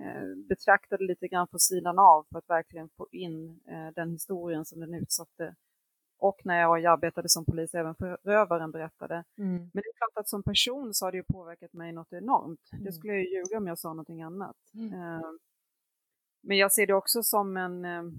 [0.02, 4.10] eh, betrakta det lite grann på sidan av för att verkligen få in eh, den
[4.10, 5.54] historien som den utsatte
[6.22, 9.24] och när jag arbetade som polis även förövaren berättade.
[9.38, 9.56] Mm.
[9.56, 12.60] Men det är klart att som person så har det ju påverkat mig något enormt.
[12.72, 12.84] Mm.
[12.84, 14.56] Det skulle jag ju ljuga om jag sa någonting annat.
[14.74, 14.92] Mm.
[14.92, 15.20] Uh,
[16.42, 18.12] men jag ser det också som en uh,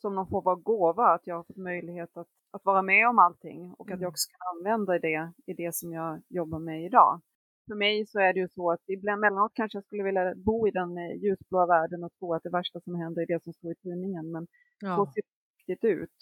[0.00, 3.18] som någon form av gåva, att jag har fått möjlighet att, att vara med om
[3.18, 4.08] allting och att jag mm.
[4.08, 7.20] också kan använda det i det som jag jobbar med idag.
[7.66, 10.68] För mig så är det ju så att ibland mellanåt kanske jag skulle vilja bo
[10.68, 13.52] i den eh, ljusblåa världen och tro att det värsta som händer är det som
[13.52, 14.46] står i tidningen, men
[14.80, 14.96] ja.
[14.96, 16.18] så ser det riktigt ut.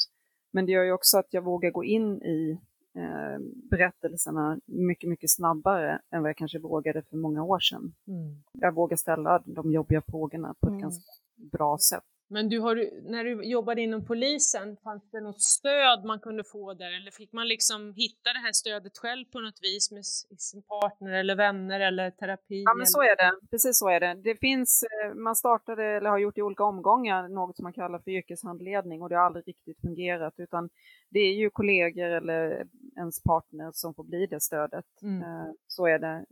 [0.53, 2.59] Men det gör ju också att jag vågar gå in i
[2.97, 3.39] eh,
[3.71, 7.95] berättelserna mycket, mycket snabbare än vad jag kanske vågade för många år sedan.
[8.07, 8.43] Mm.
[8.53, 10.83] Jag vågar ställa de jobbiga frågorna på ett mm.
[10.83, 12.05] ganska bra sätt.
[12.33, 16.75] Men du har, när du jobbade inom polisen, fanns det något stöd man kunde få
[16.75, 20.07] där eller fick man liksom hitta det här stödet själv på något vis med
[20.39, 22.63] sin partner eller vänner eller terapi?
[22.63, 24.15] Ja men så är det, precis så är det.
[24.15, 27.99] Det finns, eh, man startade eller har gjort i olika omgångar något som man kallar
[27.99, 30.71] för yrkeshandledning och det har aldrig riktigt fungerat utan
[31.11, 32.67] det är ju kollegor eller
[32.97, 34.87] ens partner som får bli det stödet.
[35.03, 35.23] Mm.
[35.23, 36.25] Eh, så är det.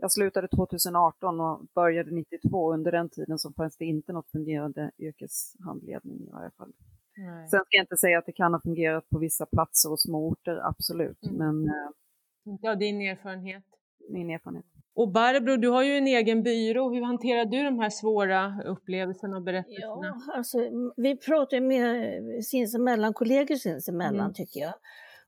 [0.00, 2.72] Jag slutade 2018 och började 92.
[2.72, 6.72] Under den tiden så fanns det inte något fungerande yrkeshandledning i varje fall.
[7.16, 7.48] Nej.
[7.48, 10.28] Sen ska jag inte säga att det kan ha fungerat på vissa platser och små
[10.28, 11.22] orter, absolut.
[11.24, 11.36] Mm.
[11.36, 13.64] Men, eh, ja, din erfarenhet.
[14.10, 14.66] Min erfarenhet.
[14.94, 16.90] Och Barbro, du har ju en egen byrå.
[16.94, 20.22] Hur hanterar du de här svåra upplevelserna och berättelserna?
[20.26, 20.58] Ja, alltså,
[20.96, 24.34] vi pratar med sinsemellan, kollegor sinsemellan mm.
[24.34, 24.74] tycker jag.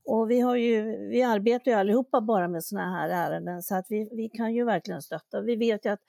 [0.04, 3.86] Och vi, har ju, vi arbetar ju allihopa bara med sådana här ärenden så att
[3.88, 5.40] vi, vi kan ju verkligen stötta.
[5.40, 6.00] Vi vet ju att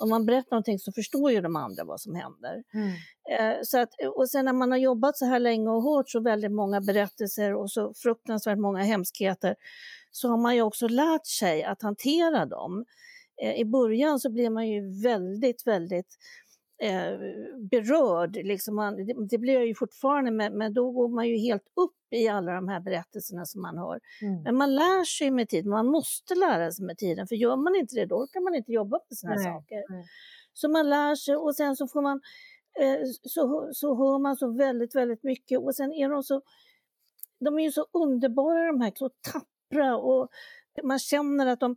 [0.00, 2.62] om man berättar någonting så förstår ju de andra vad som händer.
[2.74, 2.88] Mm.
[3.30, 6.20] Eh, så att, och sen när man har jobbat så här länge och hört så
[6.20, 9.56] väldigt många berättelser och så fruktansvärt många hemskheter
[10.10, 12.84] så har man ju också lärt sig att hantera dem.
[13.42, 16.16] Eh, I början så blir man ju väldigt, väldigt
[16.82, 17.18] eh,
[17.70, 18.36] berörd.
[18.36, 21.66] Liksom man, det, det, blir jag ju fortfarande, men, men, då går man ju helt
[21.74, 24.00] upp i alla de här berättelserna som man hör.
[24.22, 24.42] Mm.
[24.42, 27.76] Men man lär sig med tiden, man måste lära sig med tiden, för gör man
[27.76, 29.84] inte det då kan man inte jobba med sådana här saker.
[29.88, 30.04] Nej.
[30.52, 32.20] Så man lär sig och sen så får man
[32.80, 36.42] eh, så, så hör man så väldigt, väldigt mycket och sen är de så
[37.40, 40.28] de är ju så underbara de här, så tappra och
[40.82, 41.76] man känner att de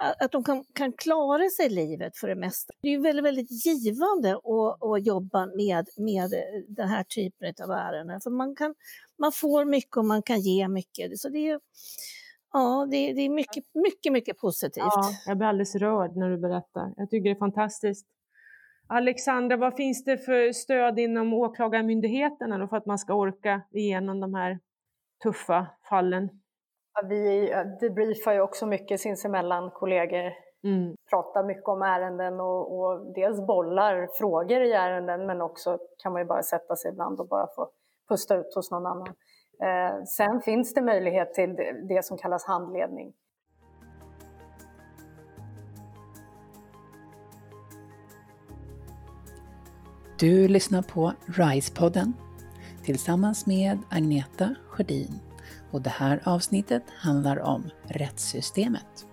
[0.00, 2.72] att de kan, kan klara sig i livet för det mesta.
[2.82, 7.70] Det är väldigt, väldigt givande att, att jobba med, med eh, den här typen av
[7.70, 8.20] ärenden.
[8.20, 8.74] För man, kan,
[9.18, 11.18] man får mycket och man kan ge mycket.
[11.18, 11.60] Så det är,
[12.52, 14.84] ja, det, det är mycket, mycket, mycket positivt.
[14.84, 16.94] Ja, jag blir alldeles rörd när du berättar.
[16.96, 18.06] Jag tycker det är fantastiskt.
[18.86, 24.34] Alexandra, vad finns det för stöd inom åklagarmyndigheterna för att man ska orka igenom de
[24.34, 24.58] här
[25.22, 26.28] tuffa fallen?
[27.04, 30.32] Vi debriefar ju också mycket sinsemellan, kollegor.
[30.64, 30.96] Mm.
[31.10, 36.22] Pratar mycket om ärenden och, och dels bollar frågor i ärenden men också kan man
[36.22, 37.70] ju bara sätta sig ibland och bara få
[38.08, 39.08] pusta ut hos någon annan.
[39.62, 43.12] Eh, sen finns det möjlighet till det, det som kallas handledning.
[50.18, 52.12] Du lyssnar på RISE-podden
[52.84, 55.27] tillsammans med Agneta Sjödin
[55.70, 59.06] och det här avsnittet handlar om rättssystemet.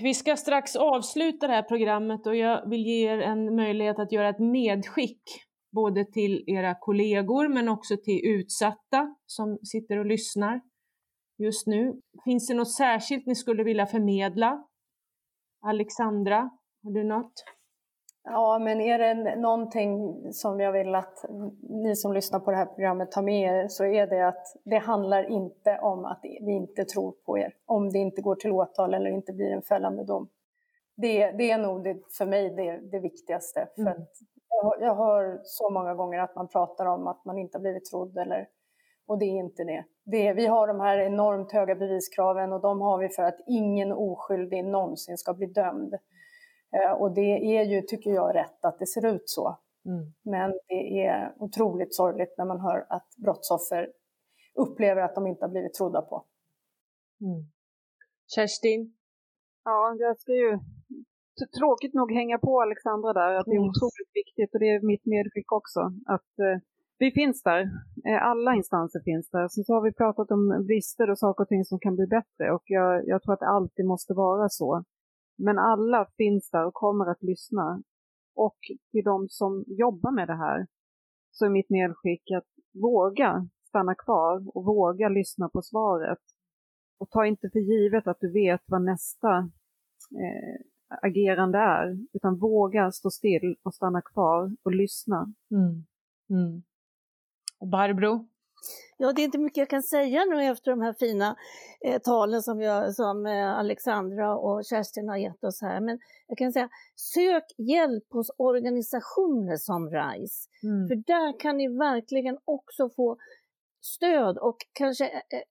[0.00, 4.12] Vi ska strax avsluta det här programmet och jag vill ge er en möjlighet att
[4.12, 5.22] göra ett medskick
[5.72, 10.60] både till era kollegor men också till utsatta som sitter och lyssnar
[11.38, 12.00] just nu.
[12.24, 14.64] Finns det något särskilt ni skulle vilja förmedla?
[15.66, 16.50] Alexandra,
[16.82, 17.44] har du något?
[18.24, 21.24] Ja, men är det någonting som jag vill att
[21.60, 24.78] ni som lyssnar på det här programmet tar med er så är det att det
[24.78, 28.94] handlar inte om att vi inte tror på er, om det inte går till åtal
[28.94, 30.28] eller inte blir en fällande dom.
[30.96, 33.68] Det, det är nog det, för mig det, det viktigaste.
[33.74, 34.02] För mm.
[34.48, 37.90] jag, jag hör så många gånger att man pratar om att man inte har blivit
[37.90, 38.48] trodd eller,
[39.06, 39.84] och det är inte det.
[40.04, 40.32] det.
[40.32, 44.64] Vi har de här enormt höga beviskraven och de har vi för att ingen oskyldig
[44.64, 45.94] någonsin ska bli dömd.
[46.74, 49.58] Eh, och det är ju, tycker jag, rätt att det ser ut så.
[49.86, 50.12] Mm.
[50.22, 53.92] Men det är otroligt sorgligt när man hör att brottsoffer
[54.54, 56.24] upplever att de inte har blivit trodda på.
[57.20, 57.40] Mm.
[58.34, 58.94] Kerstin?
[59.64, 60.58] Ja, jag ska ju
[61.58, 63.70] tråkigt nog hänga på Alexandra där, att det är mm.
[63.70, 66.58] otroligt viktigt och det är mitt medskick också, att eh,
[66.98, 67.60] vi finns där.
[68.08, 69.48] Eh, alla instanser finns där.
[69.48, 72.52] Sen så har vi pratat om brister och saker och ting som kan bli bättre
[72.52, 74.84] och jag, jag tror att det alltid måste vara så.
[75.36, 77.82] Men alla finns där och kommer att lyssna.
[78.34, 78.58] Och
[78.90, 80.66] till de som jobbar med det här
[81.30, 82.48] så är mitt medskick att
[82.82, 86.18] våga stanna kvar och våga lyssna på svaret.
[86.98, 89.38] Och ta inte för givet att du vet vad nästa
[90.20, 90.60] eh,
[91.02, 95.34] agerande är, utan våga stå still och stanna kvar och lyssna.
[95.50, 95.86] Mm.
[96.30, 96.62] Mm.
[97.58, 98.28] Och Barbro?
[98.96, 101.36] Ja, det är inte mycket jag kan säga nu efter de här fina
[101.84, 105.80] eh, talen som, jag, som eh, Alexandra och Kerstin har gett oss här.
[105.80, 110.48] Men jag kan säga, sök hjälp hos organisationer som RISE.
[110.62, 110.88] Mm.
[110.88, 113.16] För där kan ni verkligen också få
[113.80, 115.42] stöd och kanske eh, eh,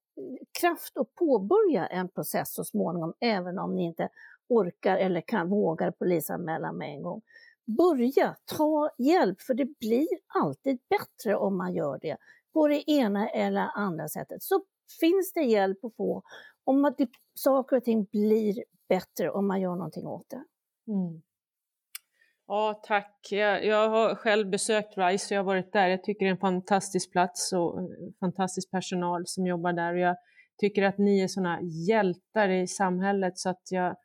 [0.60, 4.10] kraft att påbörja en process så småningom, även om ni inte
[4.50, 7.22] orkar eller kan, vågar polisanmäla med en gång.
[7.78, 12.18] Börja, ta hjälp, för det blir alltid bättre om man gör det
[12.54, 14.64] på det ena eller andra sättet så
[15.00, 16.24] finns det hjälp att få
[16.64, 20.44] om att det, saker och ting blir bättre om man gör någonting åt det.
[20.92, 21.22] Mm.
[22.48, 23.28] Ja, tack.
[23.32, 25.88] Jag, jag, har själv besökt RISE och jag har varit där.
[25.88, 27.86] Jag tycker det är en fantastisk plats och eh,
[28.20, 29.94] fantastisk personal som jobbar där.
[29.94, 30.16] Och jag
[30.58, 33.96] tycker att ni är sådana hjältar i samhället så att jag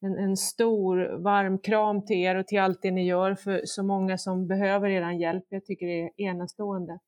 [0.00, 3.82] en, en stor varm kram till er och till allt det ni gör för så
[3.82, 5.44] många som behöver er hjälp.
[5.48, 6.98] Jag tycker det är enastående.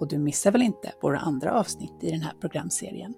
[0.00, 3.14] och du missar väl inte våra andra avsnitt i den här programserien.